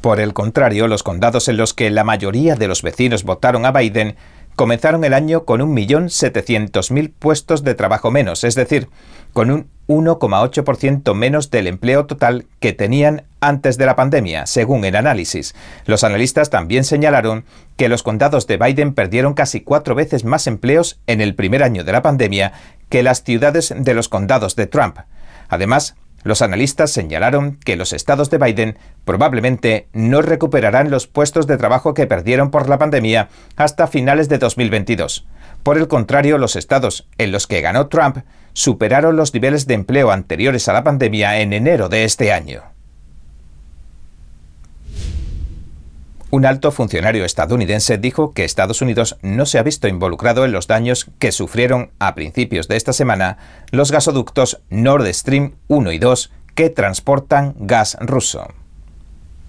Por 0.00 0.20
el 0.20 0.34
contrario, 0.34 0.86
los 0.86 1.02
condados 1.02 1.48
en 1.48 1.56
los 1.56 1.72
que 1.72 1.88
la 1.88 2.04
mayoría 2.04 2.56
de 2.56 2.68
los 2.68 2.82
vecinos 2.82 3.24
votaron 3.24 3.64
a 3.64 3.72
Biden 3.72 4.16
comenzaron 4.56 5.04
el 5.04 5.14
año 5.14 5.44
con 5.44 5.60
1.700.000 5.60 7.12
puestos 7.18 7.64
de 7.64 7.74
trabajo 7.74 8.10
menos, 8.10 8.44
es 8.44 8.54
decir, 8.54 8.88
con 9.32 9.50
un 9.50 9.68
1,8% 9.88 11.14
menos 11.14 11.50
del 11.50 11.66
empleo 11.66 12.06
total 12.06 12.46
que 12.60 12.72
tenían 12.72 13.24
antes 13.40 13.76
de 13.76 13.84
la 13.84 13.96
pandemia, 13.96 14.46
según 14.46 14.84
el 14.84 14.96
análisis. 14.96 15.54
Los 15.84 16.04
analistas 16.04 16.48
también 16.48 16.84
señalaron 16.84 17.44
que 17.76 17.88
los 17.88 18.02
condados 18.02 18.46
de 18.46 18.56
Biden 18.56 18.94
perdieron 18.94 19.34
casi 19.34 19.60
cuatro 19.60 19.94
veces 19.94 20.24
más 20.24 20.46
empleos 20.46 20.98
en 21.06 21.20
el 21.20 21.34
primer 21.34 21.62
año 21.62 21.84
de 21.84 21.92
la 21.92 22.02
pandemia 22.02 22.52
que 22.88 23.02
las 23.02 23.22
ciudades 23.24 23.74
de 23.76 23.94
los 23.94 24.08
condados 24.08 24.56
de 24.56 24.66
Trump. 24.66 24.98
Además, 25.48 25.96
los 26.24 26.42
analistas 26.42 26.90
señalaron 26.90 27.58
que 27.64 27.76
los 27.76 27.92
estados 27.92 28.30
de 28.30 28.38
Biden 28.38 28.78
probablemente 29.04 29.86
no 29.92 30.22
recuperarán 30.22 30.90
los 30.90 31.06
puestos 31.06 31.46
de 31.46 31.58
trabajo 31.58 31.94
que 31.94 32.06
perdieron 32.06 32.50
por 32.50 32.68
la 32.68 32.78
pandemia 32.78 33.28
hasta 33.56 33.86
finales 33.86 34.28
de 34.28 34.38
2022. 34.38 35.26
Por 35.62 35.78
el 35.78 35.86
contrario, 35.86 36.38
los 36.38 36.56
estados 36.56 37.06
en 37.18 37.30
los 37.30 37.46
que 37.46 37.60
ganó 37.60 37.86
Trump 37.86 38.18
superaron 38.54 39.16
los 39.16 39.32
niveles 39.32 39.66
de 39.66 39.74
empleo 39.74 40.10
anteriores 40.10 40.68
a 40.68 40.72
la 40.72 40.82
pandemia 40.82 41.40
en 41.40 41.52
enero 41.52 41.88
de 41.88 42.04
este 42.04 42.32
año. 42.32 42.73
Un 46.34 46.46
alto 46.46 46.72
funcionario 46.72 47.24
estadounidense 47.24 47.96
dijo 47.96 48.32
que 48.32 48.42
Estados 48.42 48.82
Unidos 48.82 49.16
no 49.22 49.46
se 49.46 49.60
ha 49.60 49.62
visto 49.62 49.86
involucrado 49.86 50.44
en 50.44 50.50
los 50.50 50.66
daños 50.66 51.06
que 51.20 51.30
sufrieron 51.30 51.92
a 52.00 52.16
principios 52.16 52.66
de 52.66 52.74
esta 52.74 52.92
semana 52.92 53.38
los 53.70 53.92
gasoductos 53.92 54.60
Nord 54.68 55.06
Stream 55.14 55.52
1 55.68 55.92
y 55.92 55.98
2 56.00 56.32
que 56.56 56.70
transportan 56.70 57.54
gas 57.56 57.96
ruso. 58.00 58.48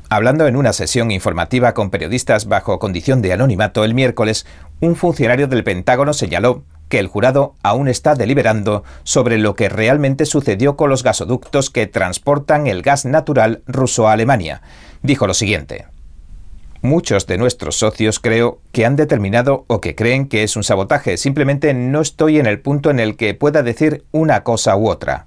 Hablando 0.10 0.46
en 0.46 0.56
una 0.56 0.74
sesión 0.74 1.10
informativa 1.10 1.74
con 1.74 1.90
periodistas 1.90 2.46
bajo 2.46 2.78
condición 2.78 3.24
de 3.24 3.34
anonimato 3.34 3.84
el 3.84 3.96
miércoles, 3.96 4.46
un 4.80 4.96
funcionario 4.96 5.48
del 5.48 5.64
Pentágono 5.64 6.14
señaló 6.14 6.66
que 6.88 7.00
el 7.00 7.08
jurado 7.08 7.56
aún 7.64 7.88
está 7.88 8.14
deliberando 8.14 8.84
sobre 9.02 9.40
lo 9.40 9.56
que 9.56 9.70
realmente 9.70 10.28
sucedió 10.28 10.78
con 10.78 10.92
los 10.92 11.02
gasoductos 11.02 11.72
que 11.72 11.88
transportan 11.88 12.68
el 12.68 12.84
gas 12.84 13.06
natural 13.06 13.64
ruso 13.66 14.08
a 14.08 14.12
Alemania. 14.12 14.62
Dijo 15.02 15.26
lo 15.26 15.34
siguiente. 15.34 15.88
Muchos 16.86 17.26
de 17.26 17.40
nuestros 17.40 17.78
socios 17.78 18.20
creo 18.20 18.60
que 18.72 18.86
han 18.86 18.96
determinado 18.96 19.66
o 19.66 19.82
que 19.82 19.96
creen 19.96 20.28
que 20.28 20.44
es 20.44 20.56
un 20.56 20.64
sabotaje. 20.64 21.18
Simplemente 21.18 21.74
no 21.74 22.00
estoy 22.00 22.38
en 22.38 22.46
el 22.46 22.60
punto 22.60 22.92
en 22.92 23.00
el 23.00 23.18
que 23.18 23.34
pueda 23.34 23.64
decir 23.64 24.04
una 24.12 24.44
cosa 24.44 24.78
u 24.78 24.88
otra. 24.88 25.26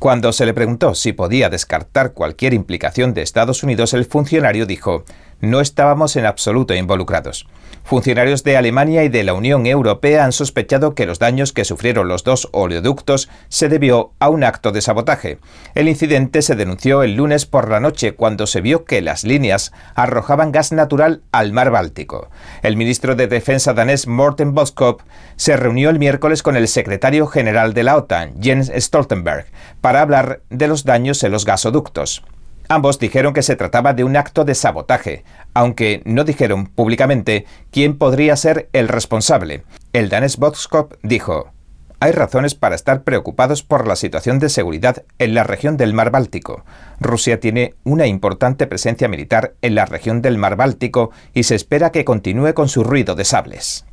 Cuando 0.00 0.32
se 0.32 0.44
le 0.44 0.52
preguntó 0.52 0.96
si 0.96 1.12
podía 1.12 1.48
descartar 1.48 2.12
cualquier 2.12 2.54
implicación 2.54 3.14
de 3.14 3.22
Estados 3.22 3.62
Unidos, 3.62 3.94
el 3.94 4.04
funcionario 4.04 4.66
dijo, 4.66 5.04
No 5.40 5.60
estábamos 5.60 6.16
en 6.16 6.26
absoluto 6.26 6.74
involucrados. 6.74 7.46
Funcionarios 7.84 8.42
de 8.42 8.56
Alemania 8.56 9.04
y 9.04 9.08
de 9.08 9.22
la 9.22 9.32
Unión 9.32 9.64
Europea 9.64 10.24
han 10.24 10.32
sospechado 10.32 10.96
que 10.96 11.06
los 11.06 11.20
daños 11.20 11.52
que 11.52 11.64
sufrieron 11.64 12.08
los 12.08 12.24
dos 12.24 12.48
oleoductos 12.50 13.28
se 13.48 13.68
debió 13.68 14.10
a 14.18 14.28
un 14.28 14.42
acto 14.42 14.72
de 14.72 14.80
sabotaje. 14.80 15.38
El 15.76 15.88
incidente 15.88 16.42
se 16.42 16.56
denunció 16.56 17.04
el 17.04 17.14
lunes 17.14 17.46
por 17.46 17.70
la 17.70 17.78
noche 17.78 18.14
cuando 18.14 18.48
se 18.48 18.60
vio 18.60 18.84
que 18.84 19.02
las 19.02 19.22
líneas 19.22 19.72
arrojaban 19.94 20.50
gas 20.50 20.72
natural 20.72 21.22
al 21.30 21.52
mar 21.52 21.70
Báltico. 21.70 22.28
El 22.62 22.76
ministro 22.76 23.14
de 23.14 23.28
Defensa 23.28 23.72
danés 23.72 24.08
Morten 24.08 24.52
Boskop 24.52 25.02
se 25.36 25.56
reunió 25.56 25.90
el 25.90 26.00
miércoles 26.00 26.42
con 26.42 26.56
el 26.56 26.66
secretario 26.66 27.28
general 27.28 27.72
de 27.72 27.84
la 27.84 27.96
OTAN, 27.96 28.34
Jens 28.42 28.72
Stoltenberg, 28.74 29.46
para 29.80 30.00
hablar 30.00 30.40
de 30.50 30.66
los 30.66 30.84
daños 30.84 31.22
en 31.22 31.30
los 31.30 31.44
gasoductos. 31.44 32.24
Ambos 32.68 32.98
dijeron 32.98 33.32
que 33.32 33.42
se 33.42 33.56
trataba 33.56 33.94
de 33.94 34.04
un 34.04 34.16
acto 34.16 34.44
de 34.44 34.54
sabotaje, 34.54 35.24
aunque 35.54 36.02
no 36.04 36.24
dijeron 36.24 36.66
públicamente 36.66 37.46
quién 37.70 37.96
podría 37.96 38.36
ser 38.36 38.68
el 38.72 38.88
responsable. 38.88 39.62
El 39.92 40.08
danés 40.08 40.36
Boskop 40.36 40.94
dijo, 41.02 41.52
hay 41.98 42.12
razones 42.12 42.54
para 42.54 42.74
estar 42.74 43.04
preocupados 43.04 43.62
por 43.62 43.86
la 43.86 43.96
situación 43.96 44.38
de 44.38 44.50
seguridad 44.50 45.04
en 45.18 45.34
la 45.34 45.44
región 45.44 45.76
del 45.78 45.94
Mar 45.94 46.10
Báltico. 46.10 46.64
Rusia 47.00 47.40
tiene 47.40 47.74
una 47.84 48.06
importante 48.06 48.66
presencia 48.66 49.08
militar 49.08 49.54
en 49.62 49.74
la 49.74 49.86
región 49.86 50.20
del 50.20 50.36
Mar 50.36 50.56
Báltico 50.56 51.10
y 51.32 51.44
se 51.44 51.54
espera 51.54 51.92
que 51.92 52.04
continúe 52.04 52.52
con 52.52 52.68
su 52.68 52.84
ruido 52.84 53.14
de 53.14 53.24
sables. 53.24 53.86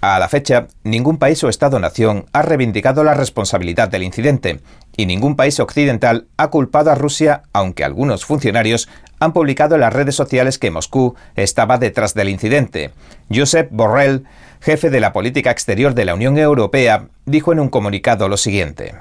A 0.00 0.18
la 0.18 0.30
fecha, 0.30 0.66
ningún 0.82 1.18
país 1.18 1.44
o 1.44 1.50
Estado-nación 1.50 2.24
ha 2.32 2.40
reivindicado 2.40 3.04
la 3.04 3.12
responsabilidad 3.12 3.90
del 3.90 4.02
incidente 4.02 4.60
y 4.96 5.06
ningún 5.06 5.36
país 5.36 5.60
occidental 5.60 6.26
ha 6.36 6.48
culpado 6.48 6.90
a 6.90 6.94
Rusia, 6.94 7.42
aunque 7.52 7.84
algunos 7.84 8.24
funcionarios 8.24 8.88
han 9.18 9.32
publicado 9.32 9.74
en 9.74 9.82
las 9.82 9.92
redes 9.92 10.14
sociales 10.14 10.58
que 10.58 10.70
Moscú 10.70 11.14
estaba 11.36 11.78
detrás 11.78 12.14
del 12.14 12.28
incidente. 12.28 12.90
Josep 13.32 13.68
Borrell, 13.70 14.24
jefe 14.60 14.90
de 14.90 15.00
la 15.00 15.12
política 15.12 15.50
exterior 15.50 15.94
de 15.94 16.04
la 16.04 16.14
Unión 16.14 16.38
Europea, 16.38 17.08
dijo 17.26 17.52
en 17.52 17.60
un 17.60 17.68
comunicado 17.68 18.28
lo 18.28 18.36
siguiente. 18.36 18.94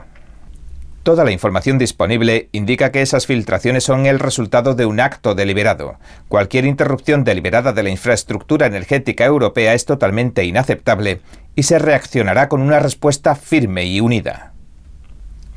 Toda 1.03 1.23
la 1.23 1.31
información 1.31 1.77
disponible 1.77 2.49
indica 2.51 2.91
que 2.91 3.01
esas 3.01 3.25
filtraciones 3.25 3.85
son 3.85 4.05
el 4.05 4.19
resultado 4.19 4.75
de 4.75 4.85
un 4.85 4.99
acto 4.99 5.33
deliberado. 5.33 5.97
Cualquier 6.27 6.65
interrupción 6.65 7.23
deliberada 7.23 7.71
de 7.71 7.83
la 7.83 7.89
infraestructura 7.89 8.67
energética 8.67 9.25
europea 9.25 9.73
es 9.73 9.85
totalmente 9.85 10.43
inaceptable 10.43 11.21
y 11.55 11.63
se 11.63 11.79
reaccionará 11.79 12.49
con 12.49 12.61
una 12.61 12.79
respuesta 12.79 13.35
firme 13.35 13.85
y 13.85 14.01
unida. 14.01 14.48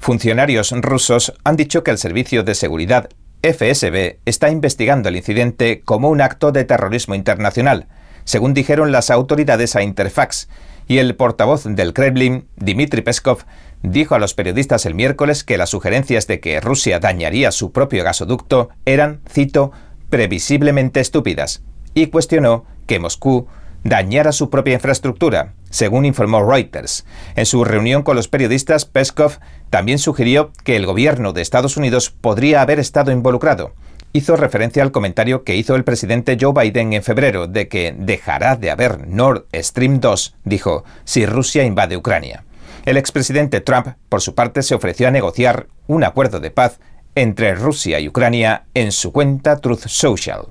Funcionarios 0.02 0.72
rusos 0.72 1.32
han 1.44 1.54
dicho 1.54 1.84
que 1.84 1.92
el 1.92 1.96
Servicio 1.96 2.42
de 2.42 2.56
Seguridad 2.56 3.08
FSB 3.44 4.16
está 4.24 4.50
investigando 4.50 5.08
el 5.08 5.14
incidente 5.14 5.82
como 5.84 6.10
un 6.10 6.20
acto 6.20 6.50
de 6.50 6.64
terrorismo 6.64 7.14
internacional, 7.14 7.86
según 8.24 8.52
dijeron 8.52 8.90
las 8.90 9.10
autoridades 9.12 9.76
a 9.76 9.84
Interfax, 9.84 10.48
y 10.88 10.98
el 10.98 11.14
portavoz 11.14 11.66
del 11.66 11.92
Kremlin, 11.92 12.48
Dmitry 12.56 13.02
Peskov, 13.02 13.44
dijo 13.84 14.16
a 14.16 14.18
los 14.18 14.34
periodistas 14.34 14.86
el 14.86 14.96
miércoles 14.96 15.44
que 15.44 15.56
las 15.56 15.70
sugerencias 15.70 16.26
de 16.26 16.40
que 16.40 16.60
Rusia 16.60 16.98
dañaría 16.98 17.52
su 17.52 17.70
propio 17.70 18.02
gasoducto 18.02 18.70
eran, 18.84 19.20
cito, 19.30 19.70
previsiblemente 20.10 20.98
estúpidas, 20.98 21.62
y 21.94 22.08
cuestionó 22.08 22.64
que 22.88 22.98
Moscú 22.98 23.46
dañara 23.84 24.32
su 24.32 24.50
propia 24.50 24.74
infraestructura, 24.74 25.54
según 25.70 26.04
informó 26.04 26.42
Reuters. 26.48 27.04
En 27.36 27.46
su 27.46 27.64
reunión 27.64 28.02
con 28.02 28.16
los 28.16 28.28
periodistas, 28.28 28.84
Peskov 28.84 29.38
también 29.70 29.98
sugirió 29.98 30.52
que 30.64 30.76
el 30.76 30.86
gobierno 30.86 31.32
de 31.32 31.42
Estados 31.42 31.76
Unidos 31.76 32.10
podría 32.10 32.62
haber 32.62 32.78
estado 32.78 33.10
involucrado. 33.10 33.72
Hizo 34.12 34.36
referencia 34.36 34.82
al 34.82 34.92
comentario 34.92 35.42
que 35.42 35.56
hizo 35.56 35.74
el 35.74 35.84
presidente 35.84 36.36
Joe 36.38 36.52
Biden 36.52 36.92
en 36.92 37.02
febrero 37.02 37.46
de 37.46 37.68
que 37.68 37.94
dejará 37.96 38.56
de 38.56 38.70
haber 38.70 39.08
Nord 39.08 39.46
Stream 39.54 40.00
2, 40.00 40.36
dijo, 40.44 40.84
si 41.04 41.24
Rusia 41.24 41.64
invade 41.64 41.96
Ucrania. 41.96 42.44
El 42.84 42.96
expresidente 42.96 43.60
Trump, 43.60 43.88
por 44.08 44.20
su 44.20 44.34
parte, 44.34 44.62
se 44.62 44.74
ofreció 44.74 45.08
a 45.08 45.12
negociar 45.12 45.68
un 45.86 46.04
acuerdo 46.04 46.40
de 46.40 46.50
paz 46.50 46.78
entre 47.14 47.54
Rusia 47.54 48.00
y 48.00 48.08
Ucrania 48.08 48.64
en 48.74 48.92
su 48.92 49.12
cuenta 49.12 49.56
Truth 49.56 49.86
Social. 49.86 50.46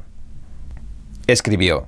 Escribió, 1.28 1.88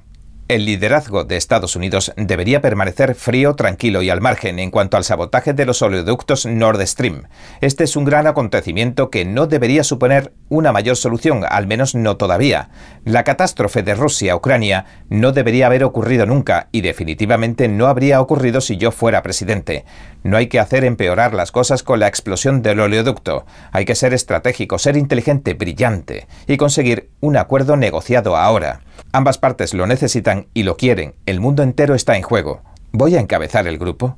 el 0.50 0.66
liderazgo 0.66 1.24
de 1.24 1.38
Estados 1.38 1.76
Unidos 1.76 2.14
debería 2.18 2.62
permanecer 2.62 3.16
frío, 3.16 3.56
tranquilo 3.56 4.02
y 4.02 4.10
al 4.10 4.22
margen 4.22 4.60
en 4.60 4.72
cuanto 4.72 4.98
al 4.98 5.04
sabotaje 5.04 5.54
de 5.54 5.66
los 5.66 5.82
oleoductos 5.82 6.46
Nord 6.46 6.86
Stream. 6.86 7.24
Este 7.62 7.86
es 7.86 7.96
un 7.96 8.04
gran 8.04 8.28
acontecimiento 8.28 9.10
que 9.10 9.26
no 9.26 9.48
debería 9.48 9.84
suponer 9.84 10.34
una 10.50 10.72
mayor 10.72 10.98
solución, 10.98 11.44
al 11.48 11.66
menos 11.68 11.96
no 11.96 12.18
todavía. 12.18 12.70
La 13.06 13.24
catástrofe 13.24 13.84
de 13.84 13.96
Rusia-Ucrania 13.96 14.86
no 15.10 15.32
debería 15.32 15.68
haber 15.68 15.84
ocurrido 15.84 16.26
nunca 16.26 16.68
y 16.72 16.82
definitivamente 16.82 17.68
no 17.68 17.88
habría 17.88 18.20
ocurrido 18.20 18.60
si 18.60 18.78
yo 18.78 18.92
fuera 18.92 19.24
presidente. 19.24 19.86
No 20.24 20.38
hay 20.38 20.48
que 20.48 20.60
hacer 20.60 20.84
empeorar 20.84 21.34
las 21.34 21.52
cosas 21.52 21.84
con 21.84 22.00
la 22.00 22.08
explosión 22.08 22.62
del 22.62 22.80
oleoducto. 22.80 23.46
Hay 23.72 23.86
que 23.86 23.96
ser 23.96 24.14
estratégico, 24.14 24.78
ser 24.78 24.98
inteligente, 24.98 25.54
brillante 25.54 26.28
y 26.48 26.58
conseguir 26.58 27.10
un 27.20 27.38
acuerdo 27.38 27.78
negociado 27.78 28.36
ahora. 28.38 28.82
Ambas 29.12 29.38
partes 29.38 29.76
lo 29.76 29.86
necesitan 29.86 30.33
y 30.54 30.64
lo 30.64 30.78
quieren. 30.78 31.16
El 31.26 31.40
mundo 31.40 31.64
entero 31.64 31.96
está 31.96 32.18
en 32.18 32.24
juego. 32.24 32.62
¿Voy 32.92 33.16
a 33.16 33.20
encabezar 33.20 33.68
el 33.68 33.78
grupo? 33.78 34.18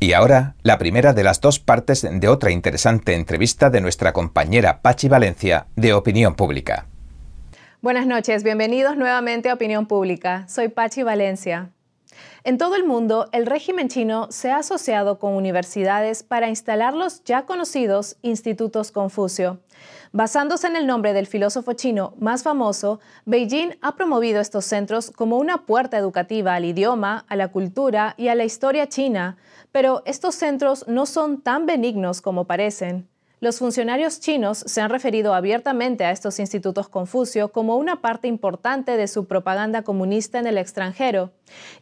Y 0.00 0.12
ahora, 0.12 0.54
la 0.62 0.76
primera 0.76 1.14
de 1.14 1.24
las 1.24 1.40
dos 1.40 1.60
partes 1.60 2.06
de 2.10 2.28
otra 2.28 2.50
interesante 2.50 3.14
entrevista 3.14 3.70
de 3.70 3.80
nuestra 3.80 4.12
compañera 4.12 4.82
Pachi 4.82 5.08
Valencia 5.08 5.66
de 5.76 5.94
Opinión 5.94 6.34
Pública. 6.34 6.86
Buenas 7.80 8.06
noches, 8.06 8.42
bienvenidos 8.42 8.96
nuevamente 8.96 9.48
a 9.48 9.54
Opinión 9.54 9.86
Pública. 9.86 10.46
Soy 10.48 10.68
Pachi 10.68 11.02
Valencia. 11.02 11.70
En 12.44 12.58
todo 12.58 12.76
el 12.76 12.84
mundo, 12.84 13.28
el 13.32 13.46
régimen 13.46 13.88
chino 13.88 14.28
se 14.30 14.50
ha 14.50 14.58
asociado 14.58 15.18
con 15.18 15.34
universidades 15.34 16.22
para 16.22 16.48
instalar 16.48 16.92
los 16.92 17.24
ya 17.24 17.46
conocidos 17.46 18.16
institutos 18.20 18.90
Confucio. 18.90 19.60
Basándose 20.16 20.68
en 20.68 20.76
el 20.76 20.86
nombre 20.86 21.12
del 21.12 21.26
filósofo 21.26 21.72
chino 21.72 22.14
más 22.20 22.44
famoso, 22.44 23.00
Beijing 23.24 23.70
ha 23.82 23.96
promovido 23.96 24.40
estos 24.40 24.64
centros 24.64 25.10
como 25.10 25.38
una 25.38 25.66
puerta 25.66 25.98
educativa 25.98 26.54
al 26.54 26.64
idioma, 26.64 27.24
a 27.28 27.34
la 27.34 27.48
cultura 27.48 28.14
y 28.16 28.28
a 28.28 28.36
la 28.36 28.44
historia 28.44 28.88
china, 28.88 29.36
pero 29.72 30.04
estos 30.06 30.36
centros 30.36 30.86
no 30.86 31.06
son 31.06 31.42
tan 31.42 31.66
benignos 31.66 32.20
como 32.20 32.44
parecen. 32.44 33.08
Los 33.44 33.58
funcionarios 33.58 34.20
chinos 34.20 34.64
se 34.66 34.80
han 34.80 34.88
referido 34.88 35.34
abiertamente 35.34 36.06
a 36.06 36.12
estos 36.12 36.38
institutos 36.38 36.88
Confucio 36.88 37.52
como 37.52 37.76
una 37.76 38.00
parte 38.00 38.26
importante 38.26 38.96
de 38.96 39.06
su 39.06 39.26
propaganda 39.26 39.82
comunista 39.82 40.38
en 40.38 40.46
el 40.46 40.56
extranjero. 40.56 41.30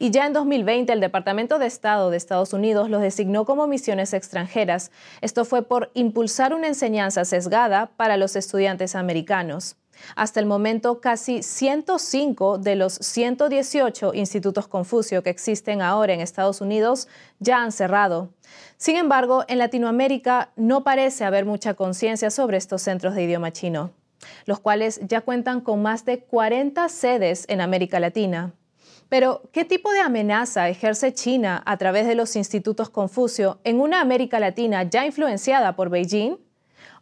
Y 0.01 0.11
ya 0.11 0.27
en 0.27 0.33
2020 0.33 0.93
el 0.93 0.99
Departamento 0.99 1.61
de 1.61 1.67
Estado 1.67 2.11
de 2.11 2.17
Estados 2.17 2.53
Unidos 2.53 2.91
los 2.91 3.01
designó 3.01 3.45
como 3.45 3.69
misiones 3.69 4.13
extranjeras. 4.13 4.91
Esto 5.21 5.45
fue 5.45 5.63
por 5.63 5.93
impulsar 5.95 6.53
una 6.53 6.67
enseñanza 6.67 7.25
sesgada 7.25 7.93
para 7.97 8.17
los 8.17 8.35
estudiantes 8.35 8.97
americanos. 8.97 9.77
Hasta 10.17 10.41
el 10.41 10.47
momento, 10.47 11.01
casi 11.01 11.43
105 11.43 12.59
de 12.59 12.77
los 12.77 12.95
118 12.95 14.15
institutos 14.15 14.69
Confucio 14.69 15.23
que 15.23 15.31
existen 15.31 15.83
ahora 15.83 16.13
en 16.13 16.21
Estados 16.21 16.61
Unidos 16.61 17.09
ya 17.39 17.63
han 17.63 17.73
cerrado. 17.73 18.31
Sin 18.77 18.97
embargo, 18.97 19.45
en 19.49 19.59
Latinoamérica 19.59 20.51
no 20.57 20.85
parece 20.85 21.25
haber 21.25 21.45
mucha 21.45 21.75
conciencia 21.75 22.31
sobre 22.31 22.57
estos 22.57 22.83
centros 22.83 23.15
de 23.15 23.23
idioma 23.23 23.53
chino, 23.53 23.93
los 24.47 24.61
cuales 24.61 25.01
ya 25.07 25.21
cuentan 25.21 25.61
con 25.61 25.83
más 25.83 26.05
de 26.05 26.21
40 26.21 26.89
sedes 26.89 27.45
en 27.49 27.61
América 27.61 28.01
Latina. 28.01 28.55
Pero, 29.09 29.43
¿qué 29.53 29.67
tipo 29.67 29.93
de 29.93 30.01
amenaza 30.01 30.71
ejerce 30.71 31.13
China 31.13 31.63
a 31.67 31.77
través 31.77 32.07
de 32.07 32.15
los 32.15 32.35
institutos 32.35 32.89
Confucio 32.89 33.61
en 33.63 33.79
una 33.79 34.01
América 34.01 34.41
Latina 34.41 34.85
ya 34.85 35.05
influenciada 35.05 35.77
por 35.77 35.91
Beijing? 35.91 36.39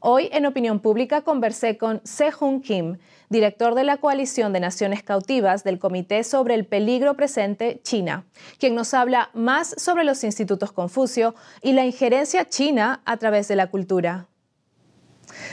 Hoy 0.03 0.31
en 0.33 0.47
Opinión 0.47 0.81
Pública 0.81 1.21
conversé 1.21 1.77
con 1.77 2.01
Sehun 2.05 2.63
Kim, 2.63 2.97
director 3.29 3.75
de 3.75 3.85
la 3.85 3.99
Coalición 3.99 4.55
de 4.55 4.61
Naciones 4.61 5.03
Cautivas 5.03 5.63
del 5.63 5.79
Comité 5.79 6.25
sobre 6.25 6.55
el 6.55 6.65
Peligro 6.65 7.17
Presente 7.17 7.81
China, 7.83 8.25
quien 8.59 8.75
nos 8.75 8.95
habla 8.95 9.29
más 9.35 9.75
sobre 9.77 10.05
los 10.05 10.25
institutos 10.25 10.73
Confucio 10.73 11.35
y 11.61 11.75
la 11.75 11.85
injerencia 11.85 12.49
china 12.49 13.03
a 13.05 13.19
través 13.19 13.47
de 13.49 13.57
la 13.57 13.67
cultura. 13.67 14.27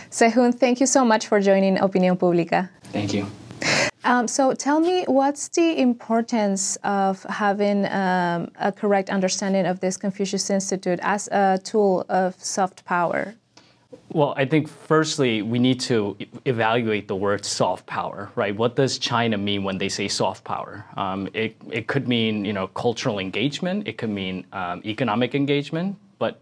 Sehun, 0.10 0.54
thank 0.54 0.78
you 0.78 0.88
so 0.88 1.04
much 1.04 1.28
for 1.28 1.42
joining 1.42 1.78
Opinión 1.82 2.16
Pública. 2.18 2.72
Thank 2.94 3.12
you. 3.12 3.26
Um, 4.06 4.30
so 4.30 4.54
tell 4.54 4.80
me, 4.80 5.04
what's 5.08 5.50
the 5.50 5.82
importance 5.82 6.78
of 6.86 7.22
having 7.26 7.86
um, 7.88 8.50
a 8.58 8.72
correct 8.72 9.10
understanding 9.10 9.66
of 9.66 9.82
this 9.82 9.98
Confucius 9.98 10.50
Institute 10.50 11.02
as 11.04 11.28
a 11.34 11.60
tool 11.62 12.06
of 12.08 12.42
soft 12.42 12.86
power? 12.86 13.36
Well, 14.10 14.34
I 14.36 14.46
think 14.46 14.68
firstly, 14.68 15.42
we 15.42 15.60
need 15.60 15.80
to 15.82 16.18
evaluate 16.46 17.08
the 17.08 17.16
word 17.16 17.46
soft 17.46 17.86
power, 17.86 18.32
right? 18.36 18.56
What 18.56 18.76
does 18.76 18.98
China 18.98 19.38
mean 19.38 19.64
when 19.64 19.78
they 19.78 19.90
say 19.90 20.08
soft 20.08 20.44
power? 20.44 20.86
Um, 20.98 21.30
it, 21.34 21.56
it 21.70 21.88
could 21.88 22.08
mean, 22.08 22.44
you 22.44 22.54
know, 22.54 22.68
cultural 22.68 23.20
engagement. 23.20 23.88
It 23.88 23.98
could 23.98 24.10
mean 24.10 24.46
um, 24.54 24.82
economic 24.86 25.36
engagement. 25.36 25.98
But 26.20 26.42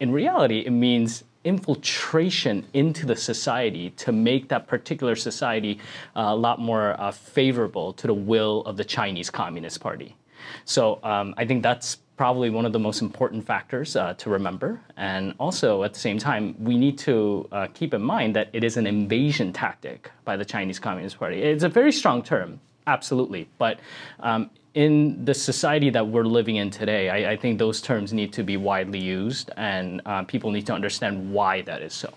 in 0.00 0.12
reality, 0.12 0.60
it 0.60 0.70
means 0.70 1.24
infiltration 1.44 2.66
into 2.72 3.06
the 3.06 3.16
society 3.16 3.90
to 3.90 4.12
make 4.12 4.48
that 4.48 4.66
particular 4.66 5.14
society 5.14 5.78
uh, 6.16 6.24
a 6.26 6.36
lot 6.36 6.60
more 6.60 6.98
uh, 7.00 7.10
favorable 7.10 7.92
to 7.94 8.06
the 8.06 8.14
will 8.14 8.62
of 8.62 8.76
the 8.76 8.84
Chinese 8.84 9.30
Communist 9.30 9.80
Party. 9.80 10.16
So 10.64 11.00
um, 11.02 11.34
I 11.36 11.44
think 11.44 11.62
that's 11.62 11.98
probably 12.16 12.50
one 12.50 12.64
of 12.64 12.72
the 12.72 12.78
most 12.78 13.02
important 13.02 13.44
factors 13.44 13.96
uh, 13.96 14.14
to 14.14 14.30
remember. 14.30 14.80
And 14.96 15.34
also, 15.38 15.82
at 15.82 15.94
the 15.94 16.00
same 16.00 16.18
time, 16.18 16.54
we 16.58 16.76
need 16.76 16.98
to 16.98 17.48
uh, 17.50 17.66
keep 17.74 17.94
in 17.94 18.02
mind 18.02 18.36
that 18.36 18.48
it 18.52 18.62
is 18.62 18.76
an 18.76 18.86
invasion 18.86 19.52
tactic 19.52 20.10
by 20.24 20.36
the 20.36 20.44
Chinese 20.44 20.78
Communist 20.78 21.18
Party. 21.18 21.42
It's 21.42 21.64
a 21.64 21.68
very 21.68 21.92
strong 21.92 22.22
term, 22.22 22.60
absolutely. 22.86 23.48
But 23.58 23.80
um, 24.20 24.50
in 24.74 25.24
the 25.24 25.34
society 25.34 25.90
that 25.90 26.06
we're 26.06 26.24
living 26.24 26.56
in 26.56 26.70
today, 26.70 27.08
I, 27.08 27.32
I, 27.32 27.36
think 27.36 27.58
those 27.58 27.80
terms 27.80 28.12
need 28.12 28.32
to 28.32 28.42
be 28.42 28.56
widely 28.56 28.98
used, 28.98 29.50
and 29.56 30.00
uh, 30.04 30.24
people 30.24 30.50
need 30.50 30.66
to 30.66 30.72
understand 30.72 31.32
why 31.32 31.62
that 31.62 31.80
is 31.80 31.94
so. 31.94 32.12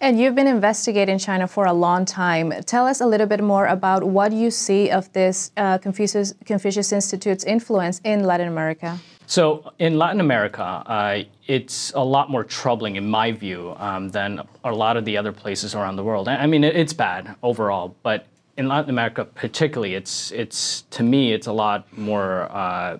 And 0.00 0.18
you've 0.18 0.34
been 0.34 0.48
investigating 0.48 1.18
China 1.18 1.46
for 1.46 1.66
a 1.66 1.72
long 1.72 2.04
time. 2.04 2.52
Tell 2.66 2.86
us 2.86 3.00
a 3.00 3.06
little 3.06 3.28
bit 3.28 3.42
more 3.42 3.66
about 3.66 4.02
what 4.02 4.32
you 4.32 4.50
see 4.50 4.90
of 4.90 5.12
this 5.12 5.52
uh, 5.56 5.78
Confucius, 5.78 6.34
Confucius 6.44 6.92
Institute's 6.92 7.44
influence 7.44 8.00
in 8.04 8.24
Latin 8.24 8.48
America. 8.48 8.98
So 9.26 9.72
in 9.78 9.98
Latin 9.98 10.20
America, 10.20 10.62
uh, 10.62 11.22
it's 11.46 11.92
a 11.94 12.04
lot 12.04 12.30
more 12.30 12.44
troubling, 12.44 12.96
in 12.96 13.08
my 13.08 13.32
view, 13.32 13.74
um, 13.78 14.10
than 14.10 14.40
a 14.64 14.72
lot 14.72 14.96
of 14.96 15.04
the 15.04 15.16
other 15.16 15.32
places 15.32 15.74
around 15.74 15.96
the 15.96 16.04
world. 16.04 16.28
I 16.28 16.46
mean, 16.46 16.64
it's 16.64 16.92
bad 16.92 17.34
overall, 17.42 17.96
but 18.02 18.26
in 18.56 18.68
Latin 18.68 18.90
America, 18.90 19.24
particularly, 19.24 19.94
it's 19.94 20.30
it's 20.32 20.82
to 20.90 21.02
me, 21.02 21.32
it's 21.32 21.46
a 21.46 21.52
lot 21.52 21.86
more. 21.96 22.50
Uh, 22.50 22.98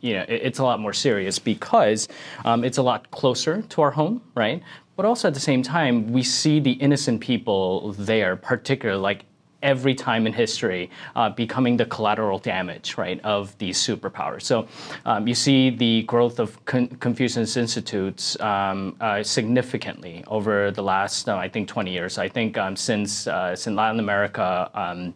you 0.00 0.14
know, 0.14 0.24
it's 0.28 0.58
a 0.58 0.64
lot 0.64 0.80
more 0.80 0.92
serious 0.92 1.38
because 1.38 2.08
um, 2.44 2.64
it's 2.64 2.76
a 2.76 2.82
lot 2.82 3.08
closer 3.12 3.62
to 3.62 3.82
our 3.82 3.92
home, 3.92 4.20
right? 4.34 4.60
But 4.96 5.06
also 5.06 5.28
at 5.28 5.34
the 5.34 5.40
same 5.40 5.62
time, 5.62 6.12
we 6.12 6.24
see 6.24 6.58
the 6.58 6.72
innocent 6.72 7.20
people 7.20 7.92
there, 7.92 8.34
particularly 8.34 9.00
like 9.00 9.24
every 9.62 9.94
time 9.94 10.26
in 10.26 10.32
history 10.32 10.90
uh, 11.16 11.30
becoming 11.30 11.76
the 11.76 11.86
collateral 11.86 12.38
damage, 12.38 12.96
right, 12.98 13.20
of 13.24 13.56
these 13.58 13.78
superpowers. 13.78 14.42
So 14.42 14.66
um, 15.04 15.26
you 15.26 15.34
see 15.34 15.70
the 15.70 16.02
growth 16.02 16.38
of 16.38 16.62
Con 16.64 16.88
Confucius 16.88 17.56
Institutes 17.56 18.38
um, 18.40 18.96
uh, 19.00 19.22
significantly 19.22 20.24
over 20.26 20.70
the 20.70 20.82
last, 20.82 21.28
uh, 21.28 21.36
I 21.36 21.48
think, 21.48 21.68
20 21.68 21.90
years. 21.90 22.18
I 22.18 22.28
think 22.28 22.58
um, 22.58 22.76
since, 22.76 23.26
uh, 23.26 23.54
since 23.56 23.76
Latin 23.76 24.00
America 24.00 24.70
um, 24.74 25.14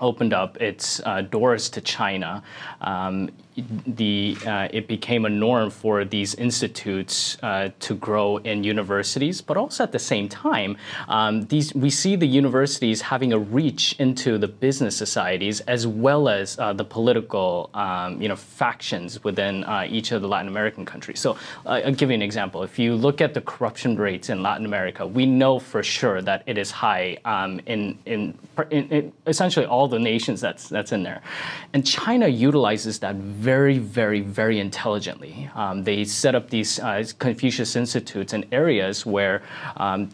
opened 0.00 0.32
up 0.32 0.60
its 0.60 1.00
uh, 1.04 1.22
doors 1.22 1.68
to 1.70 1.80
China, 1.80 2.42
um, 2.80 3.30
the 3.86 4.36
uh, 4.46 4.68
it 4.70 4.86
became 4.86 5.24
a 5.24 5.28
norm 5.28 5.70
for 5.70 6.04
these 6.04 6.34
institutes 6.36 7.38
uh, 7.42 7.70
to 7.80 7.96
grow 7.96 8.36
in 8.38 8.62
universities, 8.62 9.40
but 9.40 9.56
also 9.56 9.82
at 9.82 9.92
the 9.92 9.98
same 9.98 10.28
time, 10.28 10.76
um, 11.08 11.42
these 11.46 11.74
we 11.74 11.90
see 11.90 12.16
the 12.16 12.26
universities 12.26 13.00
having 13.00 13.32
a 13.32 13.38
reach 13.38 13.96
into 13.98 14.38
the 14.38 14.48
business 14.48 14.96
societies 14.96 15.60
as 15.60 15.86
well 15.86 16.28
as 16.28 16.58
uh, 16.58 16.72
the 16.72 16.84
political 16.84 17.70
um, 17.74 18.20
you 18.22 18.28
know 18.28 18.36
factions 18.36 19.22
within 19.24 19.64
uh, 19.64 19.86
each 19.88 20.12
of 20.12 20.22
the 20.22 20.28
Latin 20.28 20.48
American 20.48 20.84
countries. 20.84 21.20
So 21.20 21.36
uh, 21.66 21.80
I'll 21.84 21.94
give 21.94 22.10
you 22.10 22.14
an 22.14 22.22
example. 22.22 22.62
If 22.62 22.78
you 22.78 22.94
look 22.94 23.20
at 23.20 23.34
the 23.34 23.40
corruption 23.40 23.96
rates 23.96 24.28
in 24.28 24.42
Latin 24.42 24.66
America, 24.66 25.06
we 25.06 25.26
know 25.26 25.58
for 25.58 25.82
sure 25.82 26.22
that 26.22 26.42
it 26.46 26.58
is 26.58 26.70
high 26.70 27.18
um, 27.24 27.60
in, 27.66 27.98
in, 28.06 28.38
in, 28.70 28.88
in 28.90 29.12
essentially 29.26 29.66
all 29.66 29.87
the 29.88 29.98
nations 29.98 30.40
that's 30.40 30.68
that's 30.68 30.92
in 30.92 31.02
there, 31.02 31.22
and 31.72 31.86
China 31.86 32.28
utilizes 32.28 32.98
that. 33.00 33.16
Very 33.16 33.78
very, 33.78 34.20
very, 34.20 34.60
intelligently. 34.60 35.50
Um, 35.54 35.84
they 35.84 36.04
set 36.04 36.34
up 36.34 36.50
these 36.50 36.78
uh, 36.78 37.04
Confucius 37.18 37.76
Institutes 37.76 38.32
in 38.32 38.44
areas 38.52 39.06
where, 39.06 39.42
um, 39.76 40.08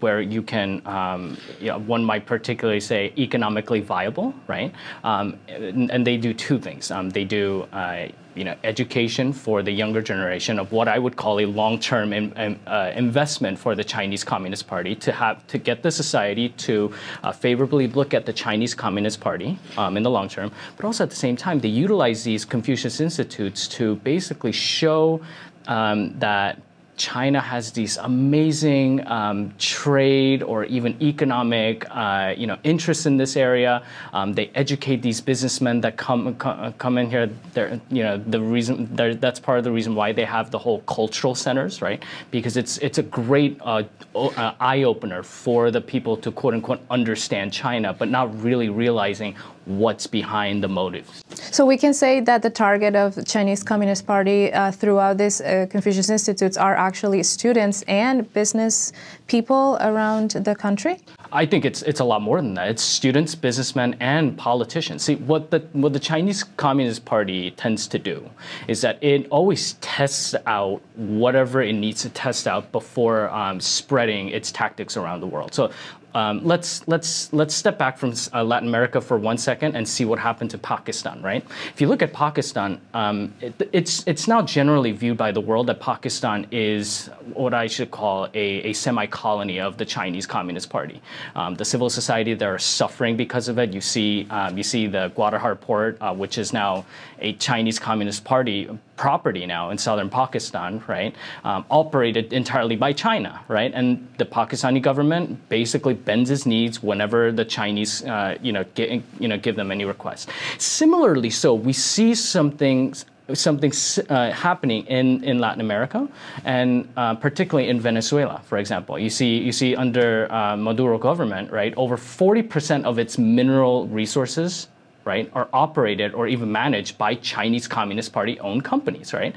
where 0.00 0.20
you 0.20 0.42
can, 0.42 0.86
um, 0.86 1.36
you 1.60 1.66
know, 1.66 1.78
one 1.80 2.04
might 2.04 2.26
particularly 2.26 2.80
say 2.80 3.12
economically 3.18 3.80
viable, 3.80 4.34
right? 4.46 4.72
Um, 5.04 5.38
and, 5.48 5.90
and, 5.90 6.06
they 6.06 6.16
do 6.16 6.32
two 6.32 6.58
things. 6.58 6.90
Um, 6.90 7.10
they 7.10 7.24
do 7.24 7.66
uh, 7.72 8.08
you 8.36 8.44
know, 8.44 8.54
education 8.64 9.32
for 9.32 9.62
the 9.62 9.72
younger 9.72 10.02
generation 10.02 10.58
of 10.58 10.70
what 10.70 10.88
I 10.88 10.98
would 10.98 11.16
call 11.16 11.40
a 11.40 11.46
long-term 11.46 12.12
in, 12.12 12.32
uh, 12.66 12.92
investment 12.94 13.58
for 13.58 13.74
the 13.74 13.82
Chinese 13.82 14.22
Communist 14.22 14.66
Party 14.66 14.94
to 14.96 15.12
have 15.12 15.46
to 15.46 15.58
get 15.58 15.82
the 15.82 15.90
society 15.90 16.50
to 16.50 16.92
uh, 17.22 17.32
favorably 17.32 17.86
look 17.88 18.12
at 18.12 18.26
the 18.26 18.32
Chinese 18.32 18.74
Communist 18.74 19.20
Party 19.20 19.58
um, 19.78 19.96
in 19.96 20.02
the 20.02 20.10
long 20.10 20.28
term, 20.28 20.52
but 20.76 20.84
also 20.84 21.04
at 21.04 21.10
the 21.10 21.16
same 21.16 21.36
time 21.36 21.60
they 21.60 21.68
utilize 21.68 22.22
these 22.24 22.44
Confucius 22.44 23.00
institutes 23.00 23.66
to 23.68 23.96
basically 23.96 24.52
show 24.52 25.20
um, 25.66 26.16
that 26.18 26.60
China 26.96 27.40
has 27.40 27.72
these 27.72 27.98
amazing 27.98 29.06
um, 29.06 29.52
trade 29.58 30.42
or 30.42 30.64
even 30.64 31.00
economic, 31.02 31.84
uh, 31.90 32.34
you 32.36 32.46
know, 32.46 32.56
interests 32.64 33.04
in 33.04 33.16
this 33.18 33.36
area. 33.36 33.82
Um, 34.12 34.32
they 34.32 34.50
educate 34.54 35.02
these 35.02 35.20
businessmen 35.20 35.80
that 35.82 35.96
come 35.96 36.34
come 36.36 36.98
in 36.98 37.10
here. 37.10 37.28
They're, 37.52 37.80
you 37.90 38.02
know, 38.02 38.16
the 38.16 38.40
reason 38.40 38.88
that's 38.96 39.38
part 39.38 39.58
of 39.58 39.64
the 39.64 39.72
reason 39.72 39.94
why 39.94 40.12
they 40.12 40.24
have 40.24 40.50
the 40.50 40.58
whole 40.58 40.80
cultural 40.82 41.34
centers, 41.34 41.82
right? 41.82 42.02
Because 42.30 42.56
it's 42.56 42.78
it's 42.78 42.98
a 42.98 43.02
great 43.02 43.58
uh, 43.60 43.82
uh, 44.14 44.54
eye 44.58 44.84
opener 44.84 45.22
for 45.22 45.70
the 45.70 45.80
people 45.80 46.16
to 46.16 46.32
quote 46.32 46.54
unquote 46.54 46.80
understand 46.90 47.52
China, 47.52 47.92
but 47.92 48.08
not 48.08 48.42
really 48.42 48.70
realizing 48.70 49.34
what's 49.66 50.06
behind 50.06 50.62
the 50.62 50.68
motives. 50.68 51.22
So 51.28 51.66
we 51.66 51.76
can 51.76 51.92
say 51.92 52.20
that 52.20 52.42
the 52.42 52.50
target 52.50 52.94
of 52.94 53.14
the 53.14 53.24
Chinese 53.24 53.62
Communist 53.62 54.06
Party 54.06 54.52
uh, 54.52 54.70
throughout 54.70 55.18
these 55.18 55.40
uh, 55.40 55.66
Confucius 55.68 56.08
Institutes 56.08 56.56
are 56.56 56.74
actually 56.74 57.22
students 57.22 57.82
and 57.82 58.32
business 58.32 58.92
people 59.26 59.76
around 59.80 60.30
the 60.30 60.54
country? 60.54 61.00
I 61.32 61.44
think 61.46 61.64
it's 61.64 61.82
it's 61.82 62.00
a 62.00 62.04
lot 62.04 62.22
more 62.22 62.40
than 62.40 62.54
that. 62.54 62.68
It's 62.68 62.82
students, 62.82 63.34
businessmen, 63.34 63.96
and 64.00 64.36
politicians. 64.38 65.02
See, 65.02 65.16
what 65.16 65.50
the 65.50 65.60
what 65.72 65.92
the 65.92 66.00
Chinese 66.00 66.44
Communist 66.44 67.04
Party 67.04 67.50
tends 67.52 67.88
to 67.88 67.98
do 67.98 68.28
is 68.68 68.80
that 68.82 69.02
it 69.02 69.26
always 69.30 69.74
tests 69.74 70.34
out 70.46 70.80
whatever 70.94 71.62
it 71.62 71.72
needs 71.72 72.02
to 72.02 72.10
test 72.10 72.46
out 72.46 72.70
before 72.72 73.28
um, 73.30 73.60
spreading 73.60 74.28
its 74.28 74.52
tactics 74.52 74.96
around 74.96 75.20
the 75.20 75.26
world. 75.26 75.52
So 75.52 75.70
um, 76.16 76.40
let's 76.42 76.86
let's 76.88 77.30
let's 77.34 77.54
step 77.54 77.76
back 77.78 77.98
from 77.98 78.14
uh, 78.32 78.42
Latin 78.42 78.68
America 78.68 79.02
for 79.02 79.18
one 79.18 79.36
second 79.36 79.76
and 79.76 79.86
see 79.86 80.06
what 80.06 80.18
happened 80.18 80.50
to 80.50 80.58
Pakistan. 80.58 81.20
Right? 81.20 81.44
If 81.74 81.80
you 81.82 81.88
look 81.88 82.00
at 82.00 82.14
Pakistan, 82.14 82.80
um, 82.94 83.34
it, 83.42 83.68
it's 83.72 84.02
it's 84.06 84.26
now 84.26 84.40
generally 84.40 84.92
viewed 84.92 85.18
by 85.18 85.30
the 85.30 85.42
world 85.42 85.66
that 85.66 85.78
Pakistan 85.78 86.46
is 86.50 87.10
what 87.34 87.52
I 87.52 87.66
should 87.66 87.90
call 87.90 88.28
a, 88.32 88.48
a 88.70 88.72
semi-colony 88.72 89.60
of 89.60 89.76
the 89.76 89.84
Chinese 89.84 90.26
Communist 90.26 90.70
Party. 90.70 91.02
Um, 91.34 91.54
the 91.54 91.66
civil 91.66 91.90
society 91.90 92.32
there 92.32 92.54
are 92.54 92.58
suffering 92.58 93.14
because 93.16 93.48
of 93.48 93.58
it. 93.58 93.74
You 93.74 93.82
see 93.82 94.26
um, 94.30 94.56
you 94.56 94.62
see 94.62 94.86
the 94.86 95.08
Guadalajara 95.14 95.56
port, 95.56 95.98
uh, 96.00 96.14
which 96.14 96.38
is 96.38 96.54
now 96.54 96.86
a 97.18 97.34
Chinese 97.34 97.78
Communist 97.78 98.24
Party 98.24 98.70
property 98.96 99.46
now 99.46 99.70
in 99.70 99.78
southern 99.78 100.10
Pakistan, 100.10 100.82
right, 100.86 101.14
um, 101.44 101.64
operated 101.70 102.32
entirely 102.32 102.76
by 102.76 102.92
China, 102.92 103.40
right? 103.48 103.72
And 103.74 104.08
the 104.18 104.24
Pakistani 104.24 104.80
government 104.80 105.48
basically 105.48 105.94
bends 105.94 106.30
its 106.30 106.46
knees 106.46 106.82
whenever 106.82 107.32
the 107.32 107.44
Chinese, 107.44 108.04
uh, 108.04 108.36
you 108.42 108.52
know, 108.52 108.64
get, 108.74 109.02
you 109.18 109.28
know, 109.28 109.38
give 109.38 109.56
them 109.56 109.70
any 109.70 109.84
requests. 109.84 110.26
Similarly, 110.58 111.30
so 111.30 111.54
we 111.54 111.72
see 111.72 112.14
something 112.14 112.94
something 113.34 113.72
uh, 114.08 114.30
happening 114.30 114.86
in, 114.86 115.24
in 115.24 115.40
Latin 115.40 115.60
America, 115.60 116.08
and 116.44 116.88
uh, 116.96 117.14
particularly 117.14 117.68
in 117.68 117.80
Venezuela, 117.80 118.40
for 118.44 118.58
example. 118.58 118.96
You 118.98 119.10
see, 119.10 119.38
you 119.38 119.50
see 119.50 119.74
under 119.74 120.30
uh, 120.32 120.56
Maduro 120.56 120.96
government, 120.96 121.50
right, 121.50 121.74
over 121.76 121.96
40% 121.96 122.84
of 122.84 123.00
its 123.00 123.18
mineral 123.18 123.88
resources 123.88 124.68
right, 125.06 125.30
are 125.32 125.48
operated 125.52 126.12
or 126.12 126.26
even 126.26 126.50
managed 126.50 126.98
by 126.98 127.14
Chinese 127.14 127.68
Communist 127.68 128.12
Party 128.12 128.38
owned 128.40 128.64
companies, 128.64 129.14
right? 129.14 129.34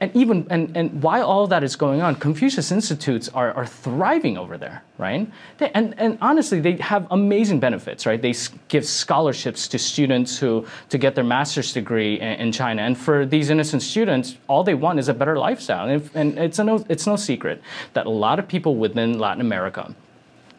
And 0.00 0.10
even 0.16 0.48
and, 0.50 0.76
and 0.76 1.00
while 1.00 1.24
all 1.24 1.46
that 1.46 1.62
is 1.62 1.76
going 1.76 2.00
on, 2.00 2.16
Confucius 2.16 2.72
Institutes 2.72 3.28
are, 3.28 3.52
are 3.52 3.66
thriving 3.66 4.36
over 4.36 4.58
there, 4.58 4.82
right? 4.98 5.30
They, 5.58 5.70
and, 5.74 5.94
and 5.96 6.18
honestly, 6.20 6.58
they 6.58 6.74
have 6.78 7.06
amazing 7.12 7.60
benefits, 7.60 8.04
right? 8.04 8.20
They 8.20 8.34
give 8.66 8.84
scholarships 8.84 9.68
to 9.68 9.78
students 9.78 10.36
who 10.36 10.66
to 10.88 10.98
get 10.98 11.14
their 11.14 11.22
master's 11.22 11.72
degree 11.72 12.18
in, 12.18 12.32
in 12.40 12.52
China. 12.52 12.82
And 12.82 12.98
for 12.98 13.24
these 13.24 13.48
innocent 13.48 13.82
students, 13.82 14.38
all 14.48 14.64
they 14.64 14.74
want 14.74 14.98
is 14.98 15.08
a 15.08 15.14
better 15.14 15.38
lifestyle. 15.38 15.86
And, 15.86 16.02
if, 16.02 16.16
and 16.16 16.36
it's, 16.36 16.58
a 16.58 16.64
no, 16.64 16.84
it's 16.88 17.06
no 17.06 17.14
secret 17.14 17.62
that 17.92 18.06
a 18.06 18.10
lot 18.10 18.40
of 18.40 18.48
people 18.48 18.74
within 18.74 19.20
Latin 19.20 19.40
America 19.40 19.94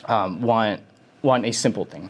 um, 0.05 0.41
want, 0.41 0.79
want 1.21 1.45
a 1.45 1.51
simple 1.51 1.83
thing 1.83 2.09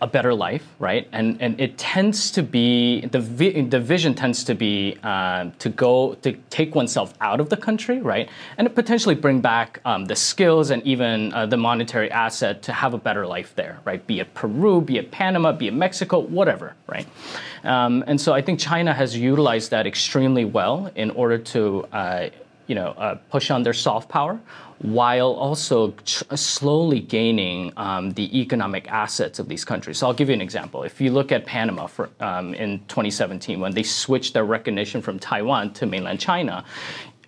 a 0.00 0.06
better 0.06 0.34
life, 0.34 0.66
right? 0.78 1.06
And 1.12 1.40
and 1.40 1.60
it 1.60 1.76
tends 1.76 2.30
to 2.32 2.42
be 2.42 3.00
the 3.06 3.20
vi- 3.20 3.60
the 3.62 3.80
vision 3.80 4.14
tends 4.14 4.44
to 4.44 4.54
be 4.54 4.96
uh, 5.02 5.50
to 5.58 5.68
go 5.68 6.14
to 6.22 6.32
take 6.48 6.74
oneself 6.74 7.14
out 7.20 7.40
of 7.40 7.48
the 7.48 7.56
country, 7.56 8.00
right? 8.00 8.28
And 8.56 8.74
potentially 8.74 9.14
bring 9.14 9.40
back 9.40 9.80
um, 9.84 10.06
the 10.06 10.16
skills 10.16 10.70
and 10.70 10.82
even 10.84 11.32
uh, 11.32 11.46
the 11.46 11.56
monetary 11.56 12.10
asset 12.10 12.62
to 12.62 12.72
have 12.72 12.94
a 12.94 12.98
better 12.98 13.26
life 13.26 13.54
there, 13.54 13.78
right? 13.84 14.04
Be 14.06 14.20
it 14.20 14.32
Peru, 14.34 14.80
be 14.80 14.98
it 14.98 15.10
Panama, 15.10 15.52
be 15.52 15.68
it 15.68 15.74
Mexico, 15.74 16.18
whatever, 16.20 16.74
right? 16.86 17.06
Um, 17.64 18.02
and 18.06 18.20
so 18.20 18.32
I 18.32 18.42
think 18.42 18.58
China 18.58 18.94
has 18.94 19.16
utilized 19.16 19.70
that 19.70 19.86
extremely 19.86 20.44
well 20.44 20.90
in 20.94 21.10
order 21.10 21.38
to. 21.38 21.86
Uh, 21.92 22.30
you 22.66 22.76
know, 22.76 22.90
uh, 22.90 23.16
push 23.30 23.50
on 23.50 23.64
their 23.64 23.72
soft 23.72 24.08
power 24.08 24.38
while 24.82 25.32
also 25.32 25.92
slowly 26.06 27.00
gaining 27.00 27.70
um, 27.76 28.12
the 28.12 28.40
economic 28.40 28.90
assets 28.90 29.38
of 29.38 29.46
these 29.46 29.62
countries. 29.62 29.98
So 29.98 30.06
I'll 30.06 30.14
give 30.14 30.28
you 30.28 30.34
an 30.34 30.40
example. 30.40 30.84
If 30.84 31.02
you 31.02 31.10
look 31.12 31.32
at 31.32 31.44
Panama 31.44 31.86
for, 31.86 32.08
um, 32.20 32.54
in 32.54 32.78
2017, 32.88 33.60
when 33.60 33.72
they 33.72 33.82
switched 33.82 34.32
their 34.32 34.44
recognition 34.44 35.02
from 35.02 35.18
Taiwan 35.18 35.74
to 35.74 35.86
mainland 35.86 36.18
China, 36.18 36.64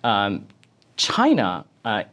um, 0.03 0.47
China 0.97 1.63
uh, 1.85 2.03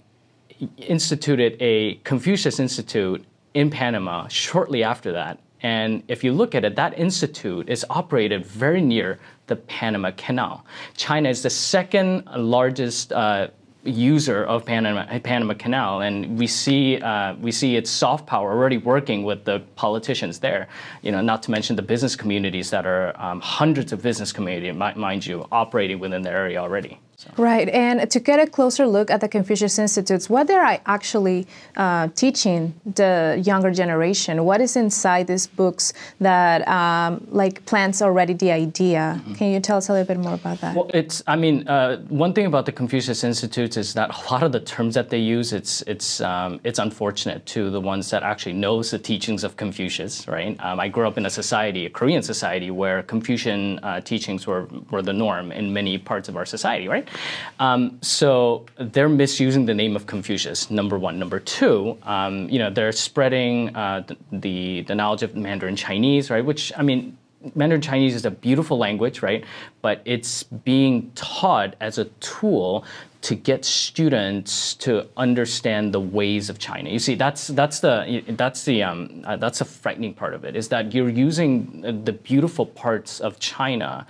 instituted 0.77 1.57
a 1.59 1.95
Confucius 2.05 2.61
Institute 2.61 3.25
in 3.55 3.71
Panama 3.71 4.29
shortly 4.29 4.85
after 4.85 5.11
that. 5.13 5.39
And 5.63 6.03
if 6.09 6.23
you 6.23 6.33
look 6.33 6.55
at 6.55 6.65
it, 6.65 6.77
that 6.77 6.99
institute 6.99 7.69
is 7.69 7.85
operated 7.91 8.45
very 8.47 8.81
near 8.81 9.19
the 9.47 9.57
Panama 9.57 10.11
Canal. 10.13 10.65
China 10.97 11.29
is 11.29 11.43
the 11.43 11.51
second 11.51 12.27
largest 12.37 13.13
uh, 13.13 13.49
user 13.85 14.45
of 14.45 14.65
Panama, 14.65 15.07
Panama 15.21 15.55
Canal, 15.55 16.03
and 16.03 16.39
we 16.39 16.47
see 16.47 16.99
uh, 17.01 17.35
we 17.37 17.51
see 17.51 17.77
its 17.77 17.91
soft 17.91 18.27
power 18.27 18.53
already 18.53 18.79
working 18.79 19.25
with 19.25 19.45
the 19.45 19.61
politicians 19.77 20.39
there. 20.39 20.69
You 21.03 21.13
know, 21.13 21.21
not 21.21 21.43
to 21.45 21.51
mention 21.51 21.77
the 21.77 21.83
business 21.83 22.15
communities 22.17 22.71
that 22.71 22.87
are 22.87 23.19
um, 23.21 23.41
hundreds 23.41 23.93
of 23.93 24.03
business 24.03 24.33
community, 24.33 24.71
mind 24.73 25.25
you, 25.25 25.47
operating 25.51 25.99
within 25.99 26.23
the 26.23 26.31
area 26.31 26.59
already. 26.59 26.99
So. 27.21 27.31
Right, 27.37 27.69
and 27.69 28.11
to 28.11 28.19
get 28.19 28.41
a 28.41 28.47
closer 28.47 28.87
look 28.87 29.11
at 29.11 29.21
the 29.21 29.29
Confucius 29.29 29.79
Institutes, 29.79 30.31
what 30.31 30.47
they're 30.47 30.81
actually 30.87 31.47
uh, 31.77 32.09
teaching 32.15 32.73
the 32.87 33.39
younger 33.45 33.71
generation, 33.71 34.43
what 34.47 34.63
is 34.63 34.75
inside 34.75 35.27
these 35.27 35.47
books 35.47 35.93
that 36.21 36.67
um, 36.67 37.27
like 37.29 37.67
plants 37.67 38.01
already 38.01 38.33
the 38.33 38.51
idea? 38.51 39.21
Mm-hmm. 39.21 39.35
Can 39.35 39.53
you 39.53 39.61
tell 39.61 39.77
us 39.77 39.91
a 39.91 39.93
little 39.93 40.07
bit 40.07 40.19
more 40.19 40.33
about 40.33 40.63
that? 40.63 40.75
Well, 40.75 40.91
it's, 40.95 41.23
I 41.27 41.37
mean, 41.37 41.69
uh, 41.69 41.99
one 42.09 42.33
thing 42.33 42.47
about 42.47 42.65
the 42.65 42.73
Confucius 42.73 43.23
Institutes 43.23 43.77
is 43.77 43.93
that 43.93 44.09
a 44.17 44.33
lot 44.33 44.43
of 44.43 44.53
the 44.53 44.61
terms 44.61 44.95
that 44.95 45.11
they 45.11 45.19
use, 45.19 45.53
it's, 45.53 45.83
it's, 45.83 46.23
um, 46.23 46.59
it's 46.65 46.79
unfortunate 46.79 47.45
to 47.47 47.69
the 47.69 47.83
ones 47.83 48.09
that 48.09 48.23
actually 48.23 48.55
knows 48.55 48.93
the 48.93 48.99
teachings 48.99 49.45
of 49.45 49.59
Confucius, 49.59 50.27
right? 50.27 50.57
Um, 50.61 50.81
I 50.81 50.89
grew 50.89 51.07
up 51.07 51.19
in 51.19 51.27
a 51.27 51.31
society, 51.31 51.85
a 51.85 51.91
Korean 51.91 52.23
society, 52.23 52.71
where 52.71 53.03
Confucian 53.03 53.79
uh, 53.83 54.01
teachings 54.01 54.47
were, 54.47 54.69
were 54.91 55.03
the 55.03 55.13
norm 55.13 55.53
in 55.53 55.71
many 55.71 55.99
parts 55.99 56.31
of 56.31 56.39
our 56.39 56.47
society, 56.47 56.89
right? 56.89 57.10
Um, 57.59 57.99
so 58.03 58.67
they're 58.79 59.09
misusing 59.09 59.67
the 59.67 59.75
name 59.75 59.97
of 59.97 60.07
Confucius. 60.07 60.71
Number 60.71 60.99
one. 60.99 61.19
Number 61.19 61.41
two, 61.41 61.99
um, 62.03 62.49
you 62.49 62.59
know, 62.59 62.71
they're 62.71 62.93
spreading 62.93 63.75
uh, 63.77 64.05
the 64.33 64.83
the 64.83 64.95
knowledge 64.95 65.23
of 65.23 65.37
Mandarin 65.37 65.77
Chinese, 65.77 66.31
right? 66.31 66.45
Which 66.45 66.73
I 66.77 66.83
mean, 66.83 67.17
Mandarin 67.55 67.81
Chinese 67.81 68.15
is 68.15 68.25
a 68.25 68.31
beautiful 68.31 68.77
language, 68.79 69.23
right? 69.23 69.45
But 69.81 70.03
it's 70.05 70.43
being 70.43 71.11
taught 71.15 71.75
as 71.81 71.99
a 71.99 72.05
tool 72.21 72.85
to 73.23 73.35
get 73.35 73.65
students 73.65 74.75
to 74.75 75.07
understand 75.17 75.93
the 75.93 76.01
ways 76.01 76.49
of 76.49 76.59
China. 76.59 76.91
You 76.91 76.99
see, 76.99 77.15
that's 77.15 77.49
that's 77.49 77.81
the 77.81 78.23
that's 78.29 78.65
the 78.65 78.83
um, 78.83 79.23
uh, 79.27 79.37
that's 79.37 79.61
a 79.61 79.65
frightening 79.65 80.15
part 80.15 80.35
of 80.35 80.45
it. 80.45 80.57
Is 80.57 80.69
that 80.69 80.95
you're 80.95 81.11
using 81.11 82.05
the 82.05 82.13
beautiful 82.13 82.67
parts 82.67 83.21
of 83.21 83.39
China 83.39 84.07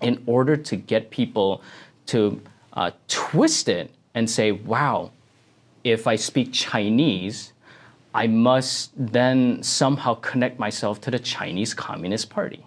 in 0.00 0.22
order 0.26 0.56
to 0.56 0.76
get 0.76 1.10
people 1.10 1.62
to 2.10 2.40
uh, 2.72 2.90
twist 3.08 3.68
it 3.68 3.90
and 4.14 4.28
say, 4.28 4.52
wow, 4.52 5.10
if 5.84 6.06
I 6.06 6.16
speak 6.16 6.52
Chinese, 6.52 7.52
I 8.14 8.26
must 8.26 8.90
then 8.96 9.62
somehow 9.62 10.14
connect 10.14 10.58
myself 10.58 11.00
to 11.02 11.10
the 11.10 11.18
Chinese 11.18 11.74
Communist 11.74 12.28
Party. 12.28 12.66